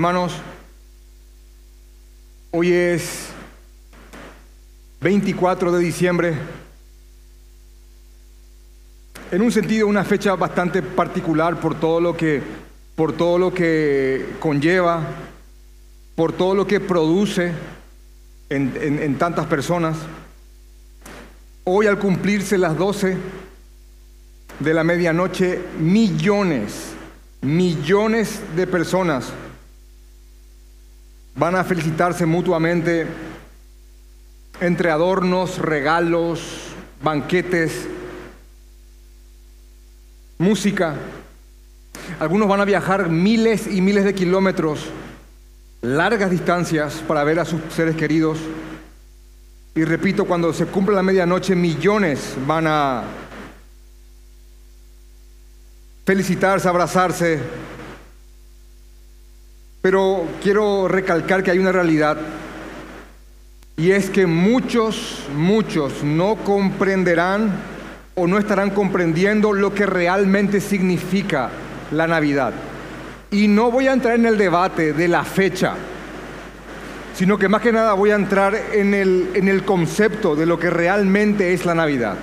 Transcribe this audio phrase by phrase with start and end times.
[0.00, 0.32] Hermanos,
[2.52, 3.26] hoy es
[5.02, 6.32] 24 de diciembre.
[9.30, 12.40] En un sentido, una fecha bastante particular por todo lo que,
[12.96, 15.02] por todo lo que conlleva,
[16.14, 17.52] por todo lo que produce
[18.48, 19.98] en, en tantas personas.
[21.64, 23.18] Hoy al cumplirse las 12
[24.60, 26.86] de la medianoche, millones,
[27.42, 29.30] millones de personas
[31.40, 33.06] van a felicitarse mutuamente
[34.60, 36.68] entre adornos, regalos,
[37.02, 37.88] banquetes,
[40.36, 40.96] música.
[42.18, 44.90] Algunos van a viajar miles y miles de kilómetros,
[45.80, 48.38] largas distancias para ver a sus seres queridos.
[49.74, 53.02] Y repito, cuando se cumple la medianoche, millones van a
[56.04, 57.40] felicitarse, abrazarse.
[59.82, 62.18] Pero quiero recalcar que hay una realidad
[63.76, 67.50] y es que muchos, muchos no comprenderán
[68.14, 71.48] o no estarán comprendiendo lo que realmente significa
[71.90, 72.52] la Navidad.
[73.30, 75.76] Y no voy a entrar en el debate de la fecha,
[77.14, 80.58] sino que más que nada voy a entrar en el, en el concepto de lo
[80.58, 82.16] que realmente es la Navidad.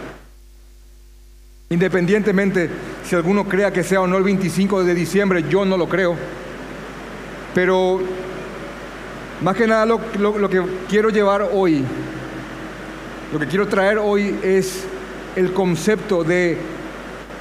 [1.69, 2.69] Independientemente
[3.03, 6.15] si alguno crea que sea o no el 25 de diciembre, yo no lo creo.
[7.57, 7.99] Pero
[9.41, 9.99] más que nada lo,
[10.47, 11.83] que quiero llevar hoy,
[13.33, 14.83] lo que quiero traer hoy es
[15.35, 16.55] el concepto de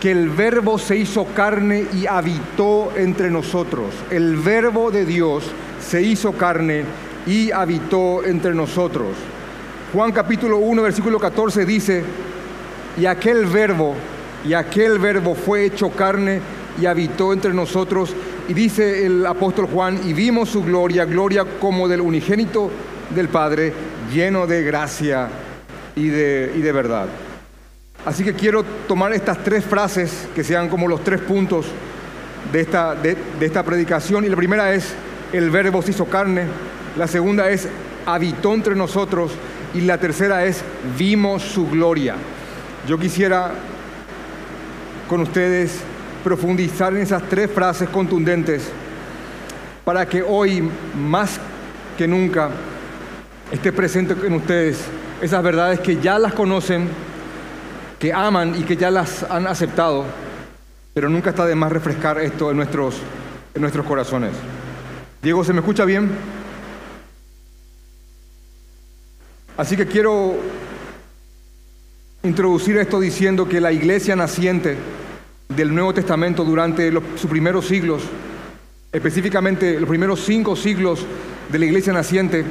[0.00, 3.92] que el verbo se hizo carne y habitó entre nosotros.
[4.11, 5.44] El verbo de Dios
[5.87, 6.84] se hizo carne
[7.27, 9.09] y habitó entre nosotros.
[9.92, 12.03] Juan capítulo 1, versículo 14 dice,
[12.98, 13.94] y aquel verbo
[14.48, 16.41] y aquel verbo fue hecho carne
[16.81, 18.14] y habitó entre nosotros.
[18.49, 22.71] Y dice el apóstol Juan, y vimos su gloria, gloria como del unigénito
[23.15, 23.73] del Padre,
[24.12, 25.29] lleno de gracia
[25.97, 27.06] y de, y de verdad.
[28.05, 31.67] Así que quiero tomar estas tres frases que sean como los tres puntos
[32.53, 34.25] de esta, de, de esta predicación.
[34.25, 34.95] Y la primera es,
[35.33, 36.45] el verbo se hizo carne.
[36.97, 37.69] La segunda es,
[38.06, 39.33] habitó entre nosotros.
[39.75, 40.62] Y la tercera es,
[40.97, 42.15] vimos su gloria.
[42.87, 43.51] Yo quisiera
[45.09, 45.81] con ustedes
[46.26, 48.64] profundizar en esas tres frases contundentes
[49.84, 51.38] para que hoy, más
[51.97, 52.50] que nunca,
[53.53, 54.81] esté presente en ustedes
[55.22, 56.88] esas verdades que ya las conocen,
[58.00, 60.04] que aman y que ya las han aceptado,
[60.92, 62.97] pero nunca está de más refrescar esto en nuestros,
[63.54, 64.32] en nuestros corazones.
[65.22, 66.10] Diego, ¿se me escucha bien?
[69.56, 70.34] Así que quiero
[72.25, 74.76] introducir esto diciendo que la iglesia naciente
[75.49, 78.03] del Nuevo Testamento durante sus primeros siglos,
[78.93, 81.05] específicamente los primeros cinco siglos
[81.51, 82.45] de la iglesia naciente,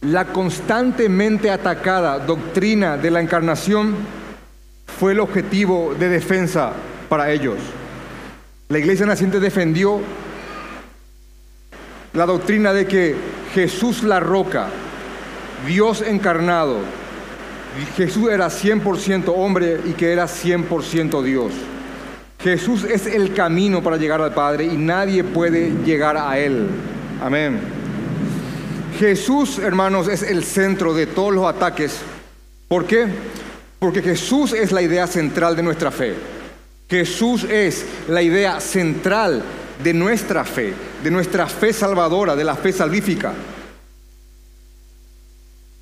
[0.00, 3.94] la constantemente atacada doctrina de la encarnación
[4.98, 6.72] fue el objetivo de defensa
[7.08, 7.58] para ellos.
[8.68, 10.00] La iglesia naciente defendió
[12.14, 13.14] la doctrina de que
[13.54, 14.68] Jesús la roca,
[15.66, 16.78] Dios encarnado,
[17.96, 21.52] Jesús era 100% hombre y que era 100% Dios.
[22.42, 26.66] Jesús es el camino para llegar al Padre y nadie puede llegar a Él.
[27.22, 27.60] Amén.
[28.98, 32.00] Jesús, hermanos, es el centro de todos los ataques.
[32.68, 33.06] ¿Por qué?
[33.78, 36.14] Porque Jesús es la idea central de nuestra fe.
[36.88, 39.42] Jesús es la idea central
[39.82, 43.32] de nuestra fe, de nuestra fe salvadora, de la fe salvífica.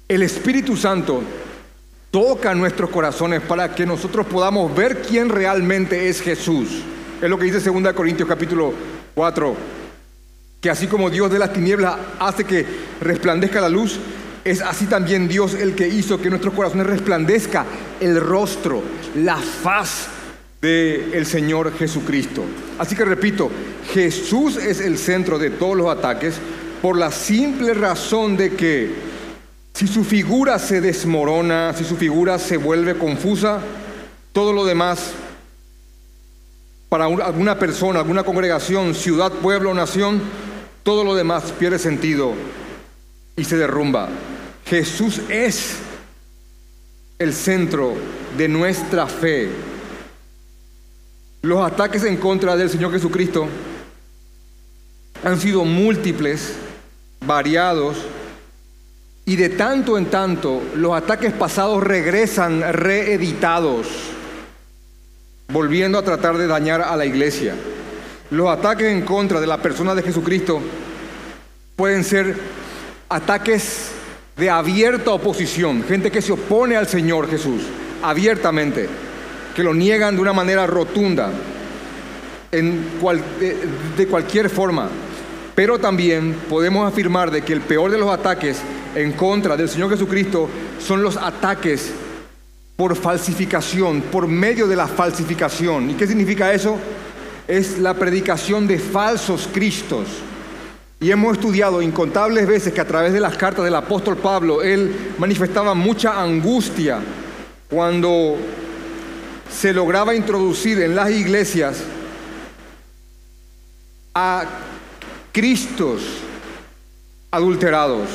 [0.08, 1.22] El Espíritu Santo
[2.10, 6.82] toca nuestros corazones para que nosotros podamos ver quién realmente es Jesús.
[7.20, 8.72] Es lo que dice 2 Corintios capítulo
[9.14, 9.56] 4,
[10.60, 12.66] que así como Dios de las tinieblas hace que
[13.00, 14.00] resplandezca la luz,
[14.44, 17.66] es así también Dios el que hizo que nuestros corazones resplandezca
[18.00, 18.82] el rostro,
[19.16, 20.08] la faz
[20.60, 22.42] del Señor Jesucristo.
[22.78, 23.50] Así que repito,
[23.92, 26.34] Jesús es el centro de todos los ataques
[26.82, 29.09] por la simple razón de que
[29.74, 33.60] si su figura se desmorona, si su figura se vuelve confusa,
[34.32, 35.12] todo lo demás
[36.88, 40.20] para alguna persona, alguna congregación, ciudad, pueblo, nación,
[40.82, 42.34] todo lo demás pierde sentido
[43.36, 44.08] y se derrumba.
[44.66, 45.76] Jesús es
[47.18, 47.94] el centro
[48.36, 49.50] de nuestra fe.
[51.42, 53.46] Los ataques en contra del Señor Jesucristo
[55.22, 56.54] han sido múltiples,
[57.24, 57.98] variados,
[59.30, 63.86] y de tanto en tanto los ataques pasados regresan reeditados,
[65.52, 67.54] volviendo a tratar de dañar a la iglesia.
[68.32, 70.60] Los ataques en contra de la persona de Jesucristo
[71.76, 72.34] pueden ser
[73.08, 73.92] ataques
[74.36, 77.62] de abierta oposición, gente que se opone al Señor Jesús
[78.02, 78.88] abiertamente,
[79.54, 81.30] que lo niegan de una manera rotunda,
[82.50, 82.84] en
[83.96, 84.88] de, cualquier forma.
[85.54, 88.60] Pero también podemos afirmar de que el peor de los ataques
[88.94, 90.48] en contra del Señor Jesucristo
[90.78, 91.92] son los ataques
[92.76, 95.90] por falsificación, por medio de la falsificación.
[95.90, 96.78] ¿Y qué significa eso?
[97.46, 100.06] Es la predicación de falsos cristos.
[100.98, 104.94] Y hemos estudiado incontables veces que a través de las cartas del apóstol Pablo, él
[105.18, 107.00] manifestaba mucha angustia
[107.68, 108.36] cuando
[109.50, 111.82] se lograba introducir en las iglesias
[114.14, 114.44] a
[115.32, 116.02] Cristos
[117.30, 118.08] adulterados,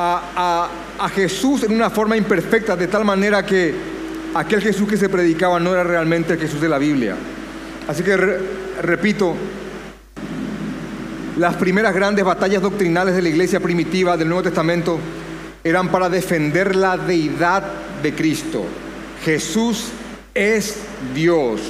[0.00, 3.74] a, Jesús en una forma imperfecta, de tal manera que
[4.34, 7.16] aquel Jesús que se predicaba no era realmente el Jesús de la Biblia.
[7.88, 8.16] Así que
[8.82, 9.34] repito,
[11.36, 14.98] las primeras grandes batallas doctrinales de la iglesia primitiva del Nuevo Testamento
[15.64, 17.62] eran para defender la deidad
[18.02, 18.64] de Cristo.
[19.24, 19.88] Jesús
[20.34, 20.76] es
[21.14, 21.60] Dios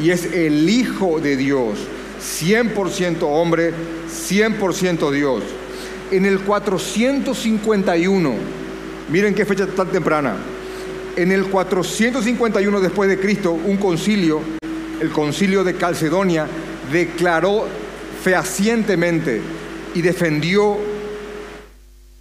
[0.00, 1.78] y es el Hijo de Dios,
[2.20, 3.72] 100% hombre,
[4.08, 5.42] 100% Dios.
[6.10, 8.34] En el 451,
[9.10, 10.36] miren qué fecha tan temprana,
[11.16, 14.40] en el 451 después de Cristo, un concilio,
[15.00, 16.46] el concilio de Calcedonia,
[16.90, 17.66] declaró
[18.22, 19.42] fehacientemente
[19.94, 20.78] y defendió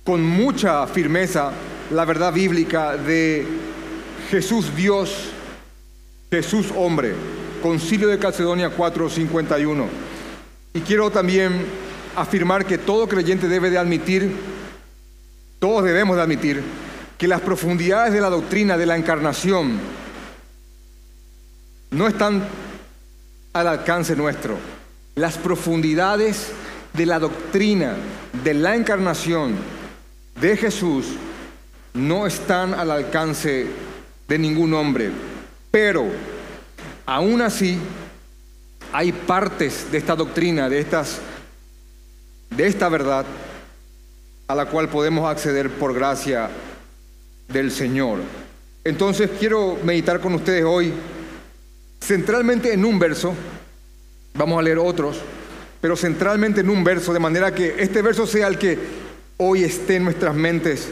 [0.03, 1.51] con mucha firmeza
[1.91, 3.45] la verdad bíblica de
[4.29, 5.29] Jesús Dios,
[6.29, 7.13] Jesús hombre.
[7.61, 9.85] Concilio de Calcedonia 4:51.
[10.73, 11.86] Y quiero también
[12.17, 14.35] afirmar que todo creyente debe de admitir,
[15.59, 16.63] todos debemos de admitir,
[17.17, 19.79] que las profundidades de la doctrina de la encarnación
[21.91, 22.43] no están
[23.53, 24.57] al alcance nuestro.
[25.15, 26.51] Las profundidades
[26.93, 27.95] de la doctrina
[28.43, 29.55] de la encarnación
[30.41, 31.05] de Jesús
[31.93, 33.67] no están al alcance
[34.27, 35.11] de ningún hombre.
[35.69, 36.05] Pero,
[37.05, 37.77] aún así,
[38.91, 41.19] hay partes de esta doctrina, de, estas,
[42.49, 43.25] de esta verdad,
[44.47, 46.49] a la cual podemos acceder por gracia
[47.47, 48.19] del Señor.
[48.83, 50.93] Entonces quiero meditar con ustedes hoy
[52.01, 53.33] centralmente en un verso,
[54.33, 55.17] vamos a leer otros,
[55.81, 58.77] pero centralmente en un verso, de manera que este verso sea el que
[59.37, 60.89] hoy esté en nuestras mentes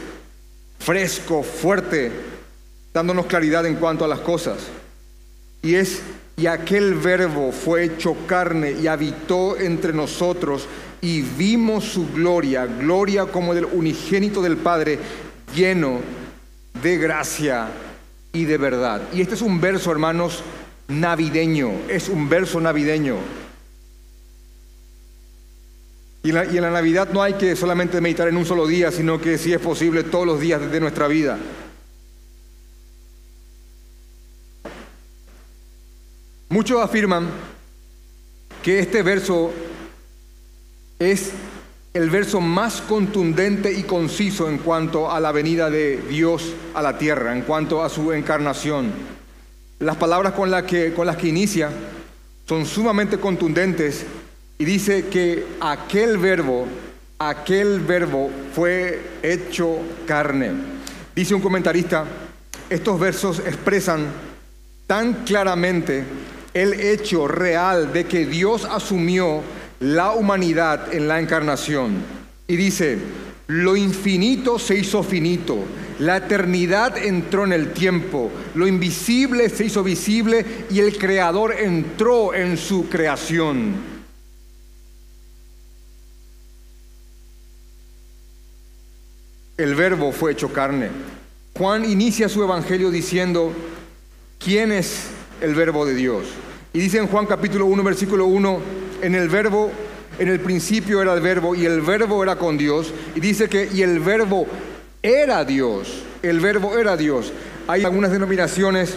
[0.80, 2.12] fresco, fuerte,
[2.94, 4.58] dándonos claridad en cuanto a las cosas.
[5.62, 6.02] Y es,
[6.38, 10.68] y aquel verbo fue hecho carne y habitó entre nosotros
[11.06, 14.98] y vimos su gloria, gloria como del unigénito del Padre,
[15.56, 16.00] lleno
[16.82, 17.68] de gracia
[18.34, 19.04] y de verdad.
[19.14, 20.42] Y este es un verso, hermanos,
[20.88, 23.18] navideño, es un verso navideño.
[26.24, 29.38] Y en, la, Navidad no hay que solamente meditar en un solo día, sino que
[29.38, 31.38] si es posible todos los días de nuestra vida.
[36.50, 37.30] Muchos afirman
[38.64, 39.54] que este verso
[41.00, 41.32] es
[41.94, 46.98] el verso más contundente y conciso en cuanto a la venida de Dios a la
[46.98, 48.92] tierra, en cuanto a su encarnación.
[49.80, 51.70] Las palabras con, que, con las que inicia
[52.48, 54.06] son sumamente contundentes
[54.58, 56.68] y dice que aquel verbo,
[57.20, 60.52] aquel verbo fue hecho carne.
[61.16, 62.06] Dice un comentarista,
[62.70, 64.06] estos versos expresan
[64.88, 66.04] tan claramente
[66.54, 69.42] el hecho real de que Dios asumió
[69.80, 71.96] la humanidad en la encarnación.
[72.48, 72.98] Y dice,
[73.48, 75.58] lo infinito se hizo finito,
[76.00, 82.34] la eternidad entró en el tiempo, lo invisible se hizo visible y el Creador entró
[82.34, 83.96] en su creación.
[89.58, 90.90] el verbo fue hecho carne.
[91.58, 93.54] Juan inicia su evangelio diciendo,
[94.38, 95.08] ¿quién es
[95.42, 96.26] el verbo de Dios?
[96.74, 98.60] Y dice en Juan capítulo 1, versículo 1,
[99.06, 99.72] en el verbo,
[100.18, 102.92] en el principio era el verbo y el verbo era con Dios.
[103.14, 104.48] Y dice que, y el verbo
[105.04, 107.32] era Dios, el verbo era Dios.
[107.68, 108.96] Hay algunas denominaciones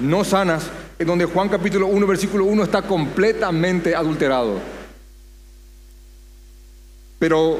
[0.00, 0.64] no sanas
[0.98, 4.58] en donde Juan capítulo 1, versículo 1 está completamente adulterado.
[7.20, 7.58] Pero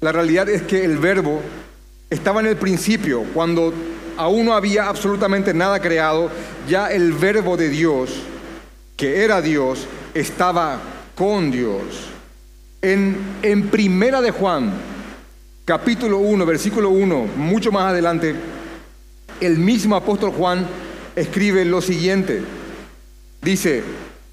[0.00, 1.42] la realidad es que el verbo
[2.08, 3.74] estaba en el principio, cuando
[4.16, 6.30] aún no había absolutamente nada creado,
[6.66, 8.10] ya el verbo de Dios,
[8.96, 10.80] que era Dios, estaba
[11.14, 11.82] con Dios.
[12.82, 14.72] En, en Primera de Juan,
[15.64, 18.34] capítulo 1, versículo 1, mucho más adelante,
[19.40, 20.66] el mismo apóstol Juan
[21.16, 22.42] escribe lo siguiente.
[23.42, 23.82] Dice,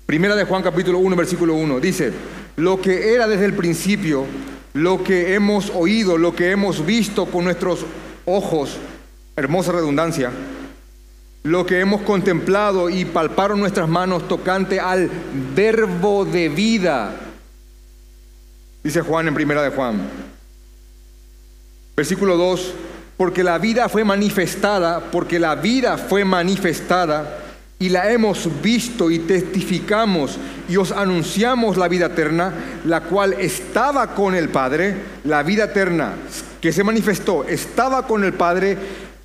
[0.05, 2.13] Primera de Juan capítulo 1, versículo 1, dice,
[2.55, 4.25] lo que era desde el principio,
[4.73, 7.85] lo que hemos oído, lo que hemos visto con nuestros
[8.25, 8.77] ojos,
[9.35, 10.31] hermosa redundancia,
[11.47, 15.09] lo que hemos contemplado y palparon nuestras manos tocante al
[15.55, 17.13] verbo de vida,
[18.83, 20.01] dice Juan en primera de Juan.
[21.95, 22.73] Versículo 2,
[23.15, 27.39] porque la vida fue manifestada, porque la vida fue manifestada
[27.79, 30.37] y la hemos visto y testificamos
[30.67, 36.13] y os anunciamos la vida eterna, la cual estaba con el Padre, la vida eterna
[36.59, 38.77] que se manifestó, estaba con el Padre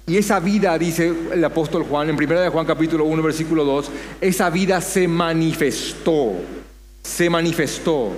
[0.06, 3.90] y esa vida, dice el apóstol Juan en 1 de Juan capítulo 1 versículo 2,
[4.20, 6.34] esa vida se manifestó,
[7.02, 8.12] se manifestó.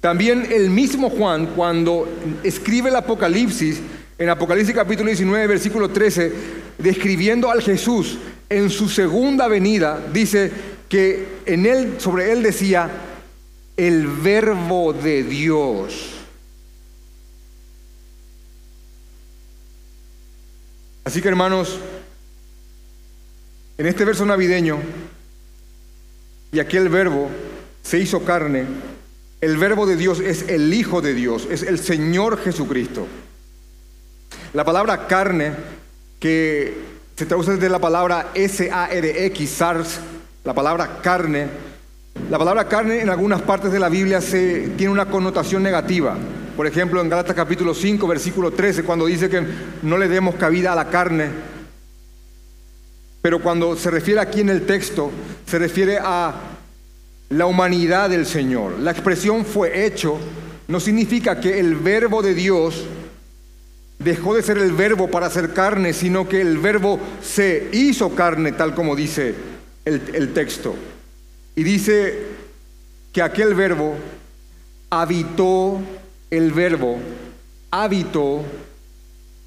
[0.00, 2.08] También el mismo Juan cuando
[2.42, 3.80] escribe el Apocalipsis,
[4.16, 6.32] en Apocalipsis capítulo 19 versículo 13,
[6.78, 10.50] describiendo al Jesús en su segunda venida, dice
[10.88, 12.90] que en él, sobre él decía,
[13.76, 16.17] el verbo de Dios.
[21.08, 21.78] Así que hermanos,
[23.78, 24.78] en este verso navideño,
[26.52, 27.30] y aquel verbo
[27.82, 28.66] se hizo carne,
[29.40, 33.06] el verbo de Dios es el Hijo de Dios, es el Señor Jesucristo.
[34.52, 35.54] La palabra carne,
[36.20, 36.76] que
[37.16, 40.00] se traduce de la palabra S-A-R-X, SARS,
[40.44, 41.48] la palabra carne.
[42.28, 46.18] La palabra carne en algunas partes de la Biblia se, tiene una connotación negativa.
[46.58, 49.46] Por ejemplo, en Gálatas capítulo 5, versículo 13, cuando dice que
[49.82, 51.28] no le demos cabida a la carne.
[53.22, 55.12] Pero cuando se refiere aquí en el texto,
[55.46, 56.34] se refiere a
[57.28, 58.80] la humanidad del Señor.
[58.80, 60.18] La expresión fue hecho
[60.66, 62.86] no significa que el verbo de Dios
[64.00, 68.50] dejó de ser el verbo para hacer carne, sino que el verbo se hizo carne,
[68.50, 69.32] tal como dice
[69.84, 70.74] el, texto.
[71.54, 72.18] Y dice
[73.12, 73.94] que aquel verbo
[74.90, 75.80] habitó,
[76.30, 76.98] el verbo
[77.70, 78.42] habitó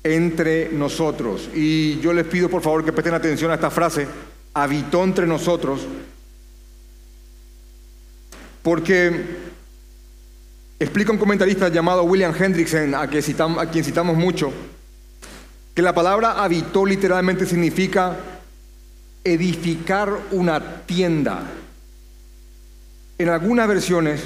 [0.04, 1.50] entre nosotros.
[1.54, 4.08] Y yo les pido por favor que presten atención a esta frase,
[4.54, 5.82] habitó entre nosotros,
[8.64, 9.52] porque
[10.82, 14.52] Explica un comentarista llamado William Hendrickson, a, a quien citamos mucho,
[15.76, 18.18] que la palabra habitó literalmente significa
[19.24, 21.44] edificar una tienda.
[23.20, 24.22] En algunas versiones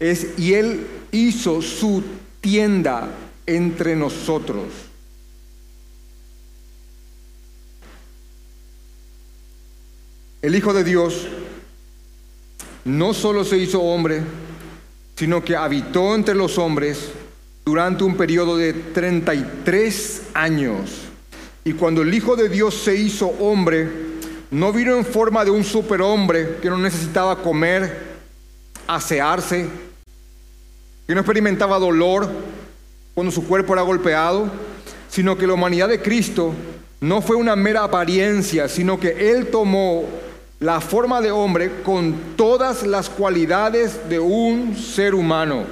[0.00, 2.02] es, y él hizo su
[2.40, 3.10] tienda
[3.46, 4.64] entre nosotros.
[10.42, 11.26] El Hijo de Dios
[12.86, 14.22] no solo se hizo hombre,
[15.16, 17.10] sino que habitó entre los hombres
[17.66, 20.90] durante un periodo de 33 años.
[21.62, 23.86] Y cuando el Hijo de Dios se hizo hombre,
[24.50, 28.08] no vino en forma de un superhombre que no necesitaba comer,
[28.86, 29.68] asearse,
[31.10, 32.30] que no experimentaba dolor
[33.14, 34.48] cuando su cuerpo era golpeado,
[35.08, 36.54] sino que la humanidad de Cristo
[37.00, 40.04] no fue una mera apariencia, sino que Él tomó
[40.60, 45.64] la forma de hombre con todas las cualidades de un ser humano.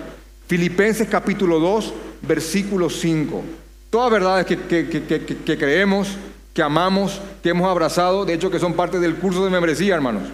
[0.48, 3.40] Filipenses capítulo 2, versículo 5.
[3.90, 6.16] Todas verdades que, que, creemos,
[6.52, 10.24] que amamos, que hemos abrazado, de hecho que son parte del curso de membresía, hermanos.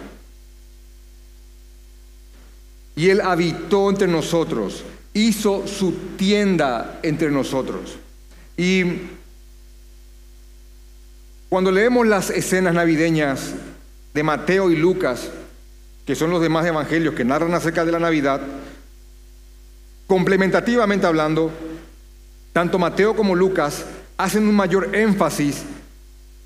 [2.95, 4.83] Y Él habitó entre nosotros,
[5.13, 7.97] hizo su tienda entre nosotros.
[8.57, 8.83] Y
[11.49, 13.53] cuando leemos las escenas navideñas
[14.13, 15.29] de Mateo y Lucas,
[16.05, 18.41] que son los demás evangelios que narran acerca de la Navidad,
[20.07, 21.51] complementativamente hablando,
[22.53, 23.85] tanto Mateo como Lucas
[24.17, 25.63] hacen un mayor énfasis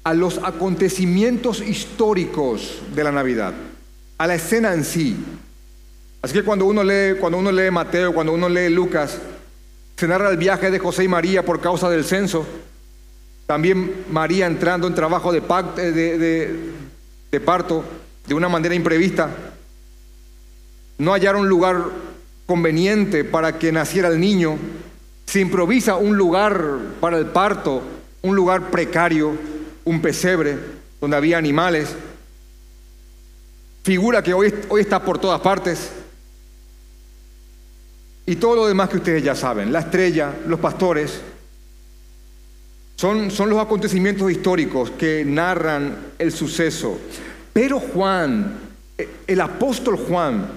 [0.04, 3.54] a los acontecimientos históricos de la Navidad,
[4.18, 5.18] a la escena en sí.
[6.22, 9.18] Así que cuando uno lee, cuando uno lee Mateo, cuando uno lee Lucas,
[9.96, 12.46] se narra el viaje de José y María por causa del censo.
[13.46, 16.58] También María entrando en trabajo de, de,
[17.32, 17.84] de parto
[18.28, 19.30] de una manera imprevista.
[20.98, 21.86] No hallaron lugar
[22.46, 24.58] conveniente para que naciera el niño.
[25.26, 27.82] Se improvisa un lugar para el parto,
[28.22, 29.34] un lugar precario,
[29.86, 30.58] un pesebre
[31.00, 31.96] donde había animales.
[33.84, 35.92] Figura que hoy, hoy está por todas partes.
[38.30, 41.20] Y todo lo demás que ustedes ya saben, la estrella, los pastores,
[42.96, 47.00] son, son los acontecimientos históricos que narran el suceso.
[47.52, 48.54] Pero Juan,
[49.26, 50.48] el apóstol Juan,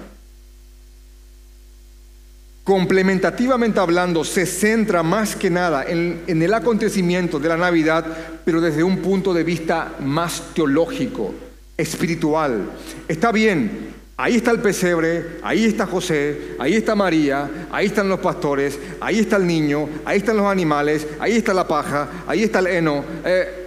[2.63, 8.05] complementativamente hablando, se centra más que nada en, en, el acontecimiento de la Navidad,
[8.45, 11.33] pero desde un punto de vista más teológico,
[11.75, 12.69] espiritual.
[13.07, 18.19] Está bien Ahí está el pesebre, ahí está José, ahí está María, ahí están los
[18.19, 22.59] pastores, ahí está el niño, ahí están los animales, ahí está la paja, ahí está
[22.59, 23.03] el heno.
[23.25, 23.63] Eh,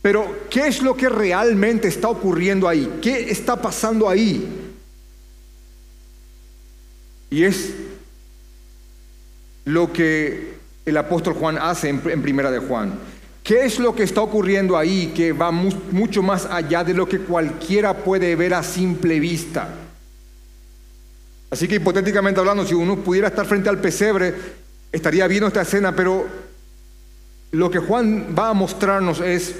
[0.00, 2.98] pero, ¿qué es lo que realmente está ocurriendo ahí?
[3.02, 4.48] ¿Qué está pasando ahí?
[7.30, 7.74] Y es
[9.66, 10.54] lo que
[10.86, 12.98] el apóstol Juan hace en, primera de Juan.
[13.48, 17.20] ¿Qué es lo que está ocurriendo ahí que va mucho más allá de lo que
[17.20, 19.74] cualquiera puede ver a simple vista?
[21.48, 24.34] Así que hipotéticamente hablando, si uno pudiera estar frente al pesebre,
[24.92, 26.26] estaría viendo esta escena, pero
[27.52, 29.54] lo que Juan va a mostrarnos es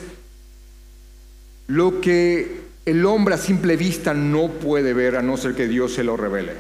[1.69, 5.95] lo que el hombre a simple vista no puede ver a no ser que Dios
[5.95, 6.53] se lo revele.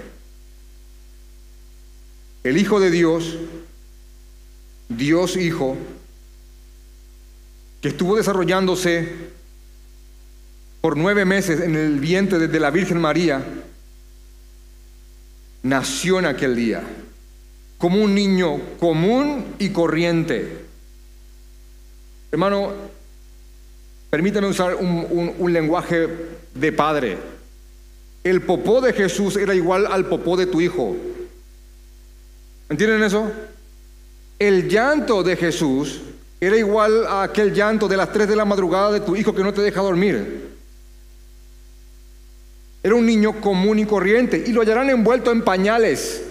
[2.42, 3.36] El Hijo de Dios,
[4.88, 5.76] Dios Hijo,
[7.80, 9.08] que estuvo desarrollándose
[10.80, 13.44] por nueve meses en el vientre de la Virgen María,
[15.62, 16.82] nació en aquel día
[17.78, 20.66] como un niño común y corriente.
[22.30, 22.72] Hermano,
[24.10, 26.08] permítame usar un, un, lenguaje
[26.54, 27.16] de padre.
[28.24, 30.96] El popó de Jesús era igual al popó de tu hijo.
[32.68, 33.30] ¿Entienden eso?
[34.38, 36.00] El llanto de Jesús
[36.40, 39.42] era igual a aquel llanto de las 3 de la madrugada de tu hijo que
[39.42, 40.56] no te deja dormir.
[42.82, 46.22] Era un niño común y corriente y lo hallarán envuelto en pañales.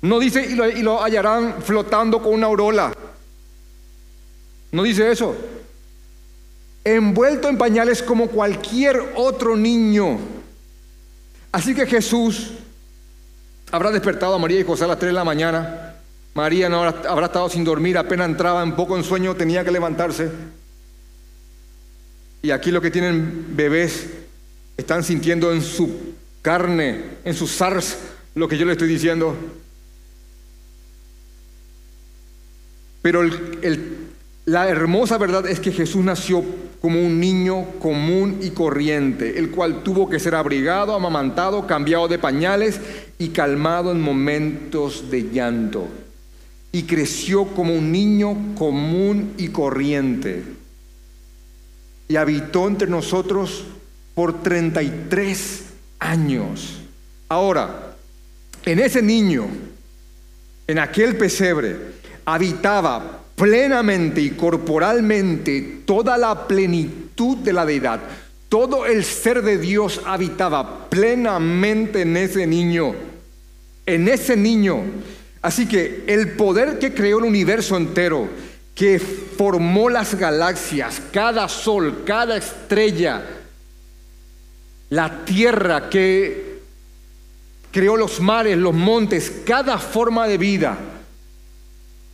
[0.00, 2.92] No dice y lo, y lo hallarán flotando con una aurola.
[4.70, 5.34] No dice eso.
[6.84, 10.18] Envuelto en pañales como cualquier otro niño.
[11.50, 12.52] Así que Jesús
[13.72, 15.91] habrá despertado a María y José a las 3 de la mañana
[16.34, 20.30] María no habrá, estado sin dormir, apenas entraba un poco en sueño, tenía que levantarse.
[22.40, 24.06] Y aquí lo que tienen bebés
[24.76, 27.98] están sintiendo en su carne, en sus SARS,
[28.34, 29.36] lo que yo le estoy diciendo.
[33.02, 33.22] Pero
[34.46, 36.42] la hermosa verdad es que Jesús nació
[36.80, 42.18] como un niño común y corriente, el cual tuvo que ser abrigado, amamantado, cambiado de
[42.18, 42.80] pañales
[43.18, 46.01] y calmado en momentos de llanto
[46.72, 50.42] y creció como un niño común y corriente.
[52.08, 53.64] Y habitó entre nosotros
[54.14, 55.64] por 33
[55.98, 56.80] años.
[57.28, 57.94] Ahora,
[58.64, 59.46] en ese niño,
[60.66, 61.76] en aquel pesebre,
[62.24, 68.00] habitaba plenamente y corporalmente toda la plenitud de la deidad.
[68.48, 72.94] Todo el ser de Dios habitaba plenamente en ese niño.
[73.84, 74.82] En ese niño
[75.42, 78.28] Así que el poder que creó el universo entero,
[78.74, 83.22] que formó las galaxias, cada sol, cada estrella,
[84.88, 86.60] la tierra que
[87.72, 90.78] creó los mares, los montes, cada forma de vida,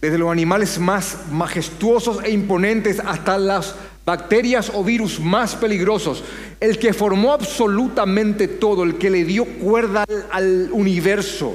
[0.00, 3.74] desde los animales más majestuosos e imponentes hasta las
[4.06, 6.24] bacterias o virus más peligrosos,
[6.60, 11.54] el que formó absolutamente todo, el que le dio cuerda al, universo,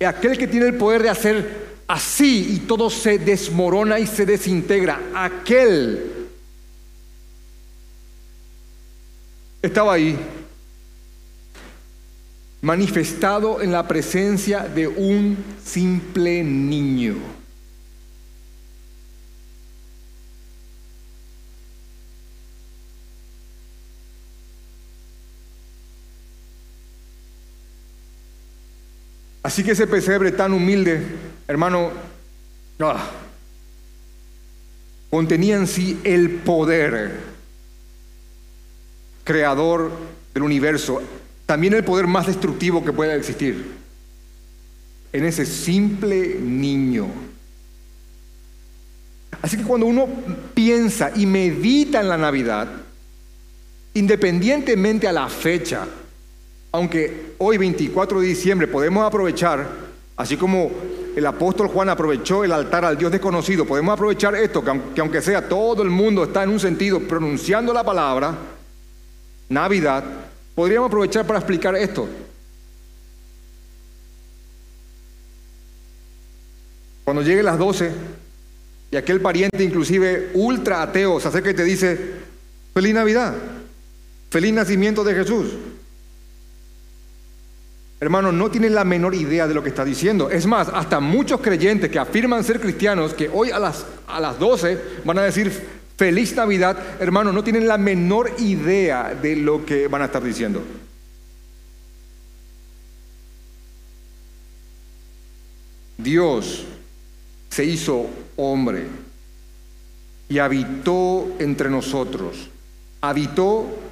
[0.00, 5.00] aquel que tiene el poder de hacer así y todo se desmorona y se desintegra,
[5.14, 6.14] aquel
[9.62, 10.18] estaba ahí,
[12.60, 17.16] manifestado en la presencia de un simple niño.
[29.44, 31.02] Así que ese pesebre tan humilde,
[31.46, 31.90] hermano,
[32.80, 33.10] ah,
[35.10, 37.20] contenía en sí el poder
[39.22, 39.92] creador
[40.32, 41.02] del universo,
[41.44, 43.66] también el poder más destructivo que pueda existir,
[45.12, 47.06] en ese simple niño.
[49.42, 50.08] Así que cuando uno
[50.54, 52.66] piensa y medita en la Navidad,
[53.92, 55.86] independientemente a la fecha,
[56.74, 59.64] aunque hoy 24 de diciembre podemos aprovechar,
[60.16, 60.72] así como
[61.14, 65.48] el apóstol Juan aprovechó el altar al Dios desconocido, podemos aprovechar esto, que aunque sea
[65.48, 68.36] todo el mundo está en un sentido pronunciando la palabra,
[69.50, 70.02] Navidad,
[70.56, 72.08] podríamos aprovechar para explicar esto.
[77.04, 77.92] Cuando llegue las 12
[78.90, 82.14] y aquel pariente inclusive ultra ateo se acerca y te dice,
[82.74, 83.32] feliz Navidad,
[84.28, 85.52] feliz nacimiento de Jesús.
[88.04, 90.28] Hermano, no tienes la menor idea de lo que está diciendo.
[90.28, 94.38] Es más, hasta muchos creyentes que afirman ser cristianos, que hoy a las, a las
[94.38, 95.50] 12 van a decir
[95.96, 100.62] feliz Navidad, hermano, no tienen la menor idea de lo que van a estar diciendo.
[105.96, 106.66] Dios
[107.48, 108.04] se hizo
[108.36, 108.84] hombre
[110.28, 112.50] y habitó entre nosotros.
[113.00, 113.83] Habitó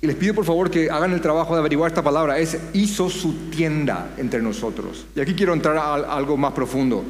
[0.00, 3.10] y les pido por favor que hagan el trabajo de averiguar esta palabra, es hizo
[3.10, 5.06] su tienda entre nosotros.
[5.16, 7.04] Y aquí quiero entrar a algo más profundo,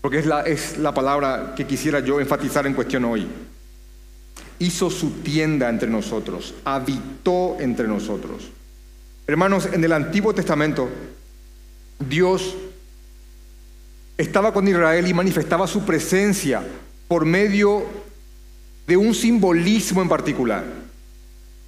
[0.00, 3.26] porque es la, es la palabra que quisiera yo enfatizar en cuestión hoy.
[4.58, 8.50] Hizo su tienda entre nosotros, habitó entre nosotros.
[9.28, 10.88] Hermanos, en el Antiguo Testamento,
[11.98, 12.56] Dios
[14.18, 16.62] estaba con Israel y manifestaba su presencia
[17.06, 17.84] por medio
[18.86, 20.64] de un simbolismo en particular.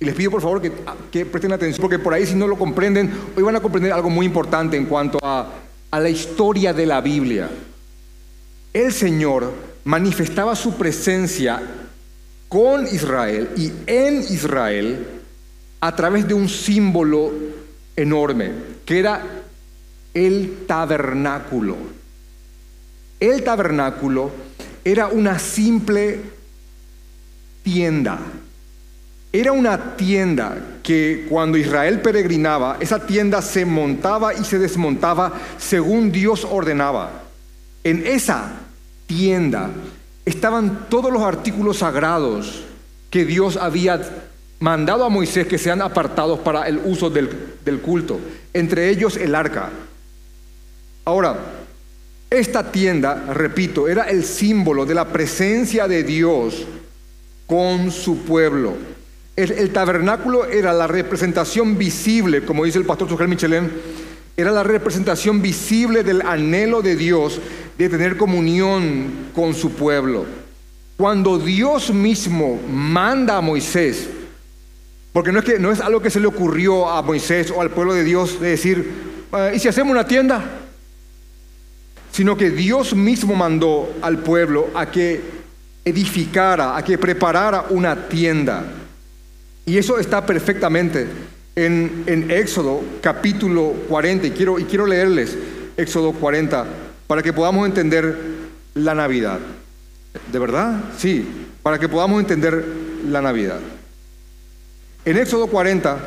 [0.00, 3.10] Y les pido por favor que, presten atención, porque por ahí si no lo comprenden,
[3.36, 5.50] hoy van a comprender algo muy importante en cuanto a,
[5.90, 7.50] a la historia de la Biblia.
[8.72, 9.52] El Señor
[9.84, 11.60] manifestaba su presencia
[12.48, 15.06] con Israel y en Israel
[15.80, 17.32] a través de un símbolo
[17.96, 18.52] enorme,
[18.84, 19.24] que era
[20.14, 21.76] el tabernáculo.
[23.20, 24.30] El tabernáculo
[24.84, 26.20] era una simple
[27.62, 28.18] tienda.
[29.38, 36.10] Era una tienda que cuando Israel peregrinaba, esa tienda se montaba y se desmontaba según
[36.10, 37.22] Dios ordenaba.
[37.84, 38.50] En esa
[39.06, 39.70] tienda
[40.24, 42.64] estaban todos los artículos sagrados
[43.10, 44.00] que Dios había
[44.58, 47.30] mandado a Moisés que sean apartados para el uso del,
[47.64, 48.18] del culto,
[48.52, 49.70] entre ellos el arca.
[51.04, 51.38] Ahora,
[52.28, 56.66] esta tienda, repito, era el símbolo de la presencia de Dios
[57.46, 58.97] con su pueblo.
[59.38, 63.70] El, tabernáculo era la representación visible, como dice el pastor Sujel Michelén,
[64.36, 67.40] era la representación visible del anhelo de Dios
[67.78, 70.26] de tener comunión con su pueblo.
[70.96, 74.08] Cuando Dios mismo manda a Moisés,
[75.12, 77.70] porque no es, que, no es algo que se le ocurrió a Moisés o al
[77.70, 78.90] pueblo de Dios de decir,
[79.30, 80.44] ah, ¿y si hacemos una tienda?
[82.10, 85.20] sino que Dios mismo mandó al pueblo a que
[85.84, 88.77] edificara, a que preparara una tienda.
[89.68, 91.06] Y eso está perfectamente
[91.54, 95.36] en, Éxodo capítulo 40, y quiero, y quiero leerles
[95.76, 96.64] Éxodo 40
[97.06, 98.16] para que podamos entender
[98.72, 99.38] la Navidad.
[100.32, 100.84] ¿De verdad?
[100.96, 101.28] Sí,
[101.62, 102.64] para que podamos entender
[103.10, 103.60] la Navidad.
[105.04, 105.98] En Éxodo 40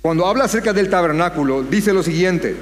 [0.00, 2.56] Cuando habla acerca del tabernáculo, dice lo siguiente.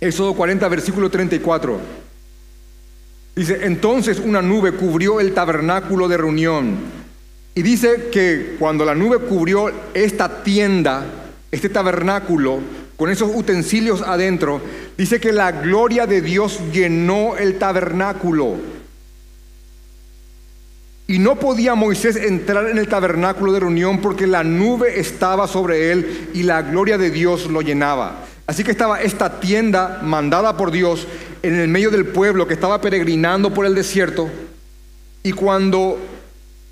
[0.00, 2.07] Éxodo 40, versículo 34.
[3.38, 6.76] Dice, entonces una nube cubrió el tabernáculo de reunión.
[7.54, 11.04] Y dice que cuando la nube cubrió esta tienda,
[11.52, 12.58] este tabernáculo,
[12.96, 14.60] con esos utensilios adentro,
[14.96, 18.56] dice que la gloria de Dios llenó el tabernáculo.
[21.06, 25.92] Y no podía Moisés entrar en el tabernáculo de reunión porque la nube estaba sobre
[25.92, 28.24] él y la gloria de Dios lo llenaba.
[28.48, 31.06] Así que estaba esta tienda mandada por Dios
[31.42, 34.28] en el medio del pueblo que estaba peregrinando por el desierto.
[35.22, 35.98] Y cuando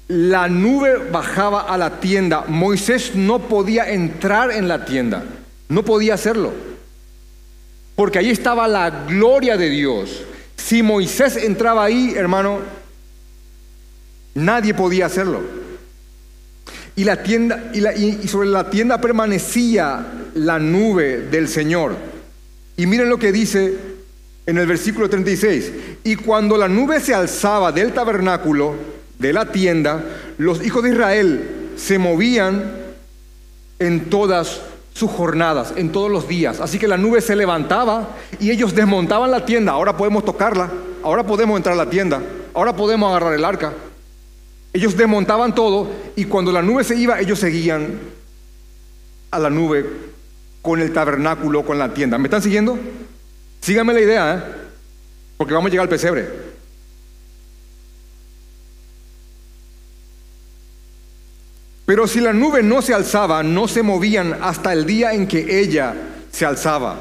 [0.09, 5.25] la nube bajaba a la tienda, Moisés no podía entrar en la tienda.
[5.69, 6.53] No podía hacerlo.
[7.95, 10.23] Porque ahí estaba la gloria de Dios.
[10.57, 12.61] Si Moisés entraba ahí, hermano,
[14.37, 15.41] Nadie podía hacerlo.
[16.95, 21.97] Y, la tienda, y, sobre la tienda permanecía la nube del Señor.
[22.77, 23.75] Y miren lo que dice
[24.47, 25.73] en el versículo 36.
[26.05, 28.75] Y cuando la nube se alzaba del tabernáculo,
[29.19, 30.05] de la tienda,
[30.39, 32.65] los hijos de Israel se movían
[33.79, 34.61] en todas
[34.93, 36.61] sus jornadas, en todos los días.
[36.61, 39.73] Así que la nube se levantaba y ellos desmontaban la tienda.
[39.73, 40.71] Ahora podemos tocarla,
[41.03, 42.23] ahora podemos entrar a la tienda,
[42.55, 43.73] ahora podemos agarrar el arca.
[44.73, 47.99] Ellos desmontaban todo y cuando la nube se iba, ellos seguían
[49.31, 49.87] a la nube
[50.63, 52.19] con el tabernáculo, con la tienda.
[52.19, 52.79] ¿Me están siguiendo?
[53.67, 54.53] Síganme la idea, ¿eh?
[55.37, 56.29] porque vamos a llegar al pesebre.
[61.85, 65.59] Pero si la nube no se alzaba, no se movían hasta el día en que
[65.59, 65.97] ella
[66.31, 66.97] se alzaba,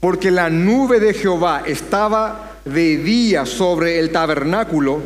[0.00, 5.00] porque la nube de Jehová estaba de día sobre el tabernáculo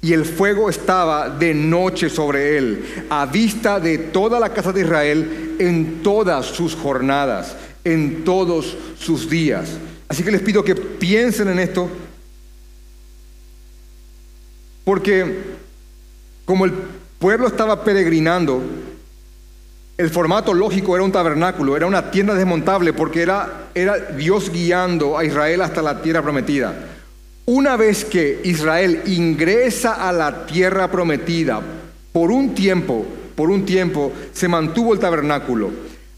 [0.00, 4.80] y el fuego estaba de noche sobre él, a vista de toda la casa de
[4.80, 9.68] Israel en todas sus jornadas, en todos sus días.
[10.08, 11.88] Así que les pido que piensen en esto,
[14.84, 15.42] porque
[16.44, 16.72] como el
[17.18, 18.62] pueblo estaba peregrinando,
[19.98, 25.16] el formato lógico era un tabernáculo, era una tienda desmontable, porque era, era Dios guiando
[25.16, 26.74] a Israel hasta la tierra prometida.
[27.46, 31.62] Una vez que Israel ingresa a la tierra prometida,
[32.12, 35.70] por un tiempo, por un tiempo se mantuvo el tabernáculo.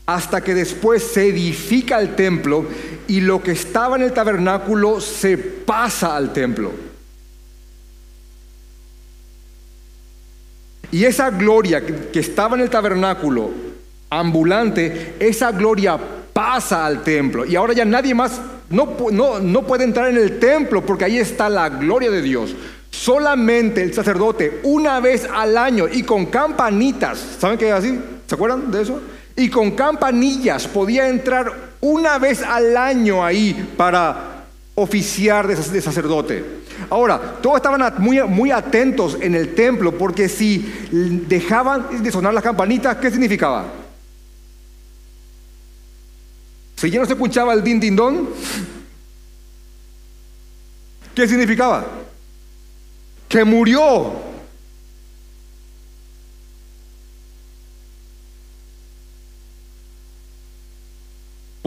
[0.08, 2.64] Hasta que después se edifica el templo
[3.06, 6.72] y lo que estaba en el tabernáculo se pasa al templo.
[10.90, 13.50] Y esa gloria que estaba en el tabernáculo
[14.08, 15.98] ambulante, esa gloria
[16.32, 17.44] pasa al templo.
[17.44, 18.40] Y ahora ya nadie más
[18.70, 22.56] no, no, no puede entrar en el templo porque ahí está la gloria de Dios.
[22.90, 28.00] Solamente el sacerdote una vez al año y con campanitas, ¿saben qué es así?
[28.26, 29.02] ¿Se acuerdan de eso?
[29.38, 36.44] Y con campanillas podía entrar una vez al año ahí para oficiar de sacerdote.
[36.90, 40.58] Ahora, todos estaban muy, muy atentos en el templo porque si
[41.28, 43.66] dejaban de sonar las campanitas, ¿qué significaba?
[46.74, 48.30] Si ya no se escuchaba el din din don,
[51.14, 51.86] ¿qué significaba?
[53.28, 54.27] Que murió.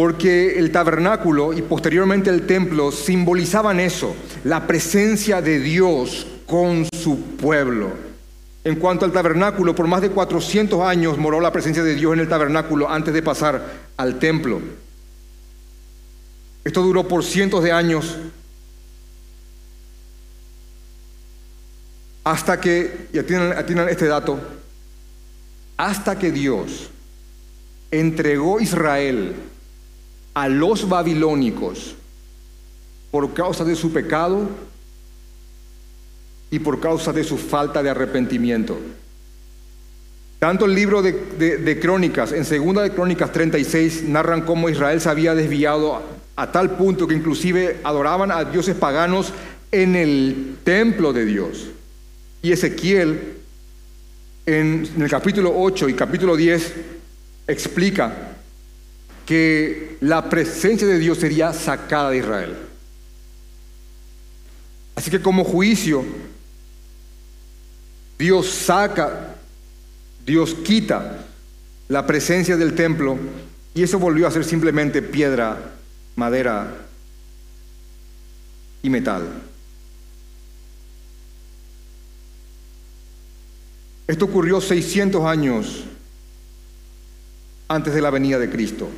[0.01, 7.21] Porque el tabernáculo y posteriormente el templo simbolizaban eso, la presencia de Dios con su
[7.37, 7.91] pueblo.
[8.63, 12.19] En cuanto al tabernáculo, por más de 400 años moró la presencia de Dios en
[12.19, 13.63] el tabernáculo antes de pasar
[13.95, 14.59] al templo.
[16.63, 18.17] Esto duró por cientos de años
[22.23, 24.39] hasta que, y atiendan, este dato,
[25.77, 26.89] hasta que Dios
[27.91, 29.35] entregó Israel
[30.33, 31.95] a los babilónicos
[33.11, 34.49] por causa de su pecado
[36.49, 38.77] y por causa de su falta de arrepentimiento.
[40.39, 45.35] Tanto el libro de, Crónicas, en segunda de Crónicas 36, narran cómo Israel se había
[45.35, 46.01] desviado
[46.35, 49.33] a tal punto que inclusive adoraban a dioses paganos
[49.71, 51.67] en el templo de Dios.
[52.41, 53.35] Y Ezequiel,
[54.47, 56.73] en, en el capítulo 8 y capítulo 10,
[57.47, 58.30] explica
[59.31, 62.53] que la presencia de Dios sería sacada de Israel.
[64.93, 66.03] Así que como juicio,
[68.19, 69.37] Dios saca,
[70.25, 71.25] Dios quita
[71.87, 73.17] la presencia del templo
[73.73, 75.75] y eso volvió a ser simplemente piedra,
[76.17, 76.75] madera
[78.83, 79.29] y metal.
[84.07, 85.85] Esto ocurrió 600 años
[87.69, 88.89] antes de la venida de Cristo.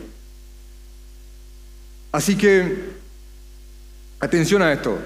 [2.14, 2.78] Así que,
[4.20, 5.00] atención a esto.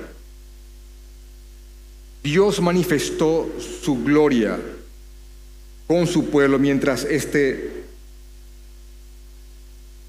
[2.22, 3.50] Dios manifestó
[3.82, 4.60] su gloria
[5.88, 7.86] con su pueblo mientras éste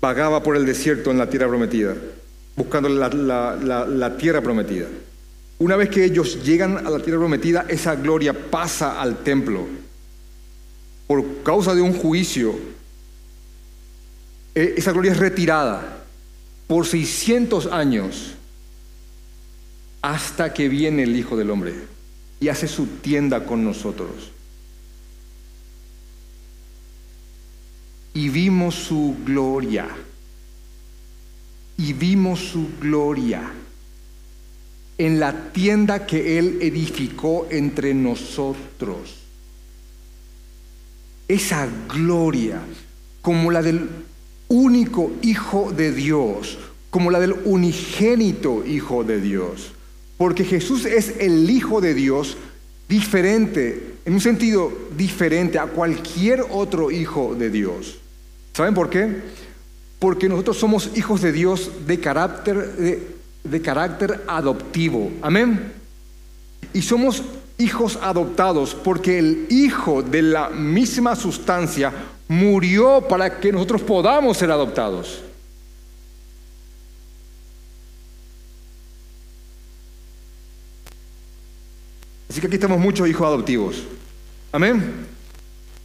[0.00, 1.94] vagaba por el desierto en la tierra prometida,
[2.56, 4.88] buscando la, la, tierra prometida.
[5.60, 9.68] Una vez que ellos llegan a la tierra prometida, esa gloria pasa al templo.
[11.06, 12.58] Por causa de un juicio,
[14.52, 15.97] e, esa gloria es retirada
[16.68, 18.34] por 600 años
[20.02, 21.74] hasta que viene el Hijo del Hombre
[22.38, 24.30] y hace su tienda con nosotros.
[28.14, 29.88] Y vimos su gloria.
[31.76, 33.52] Y vimos su gloria
[34.98, 39.14] en la tienda que Él edificó entre nosotros.
[41.28, 42.60] Esa gloria,
[43.22, 43.88] como la del
[44.48, 46.58] único Hijo de Dios,
[46.90, 49.72] como la del unigénito Hijo de Dios.
[50.16, 52.36] Porque Jesús es el Hijo de Dios
[52.88, 57.98] diferente, en un sentido diferente a cualquier otro Hijo de Dios.
[58.54, 59.22] ¿Saben por qué?
[59.98, 63.06] Porque nosotros somos hijos de Dios de carácter,
[63.44, 65.10] de, carácter adoptivo.
[65.22, 65.72] Amén.
[66.72, 67.22] Y somos
[67.58, 71.92] hijos adoptados porque el Hijo de la misma sustancia
[72.28, 75.22] murió para que nosotros podamos ser adoptados.
[82.28, 83.82] Así que aquí estamos muchos hijos adoptivos.
[84.52, 85.06] Amén.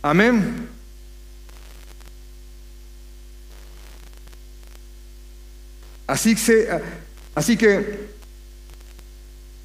[0.01, 0.67] Amén.
[6.05, 6.35] Así,
[7.33, 8.09] así que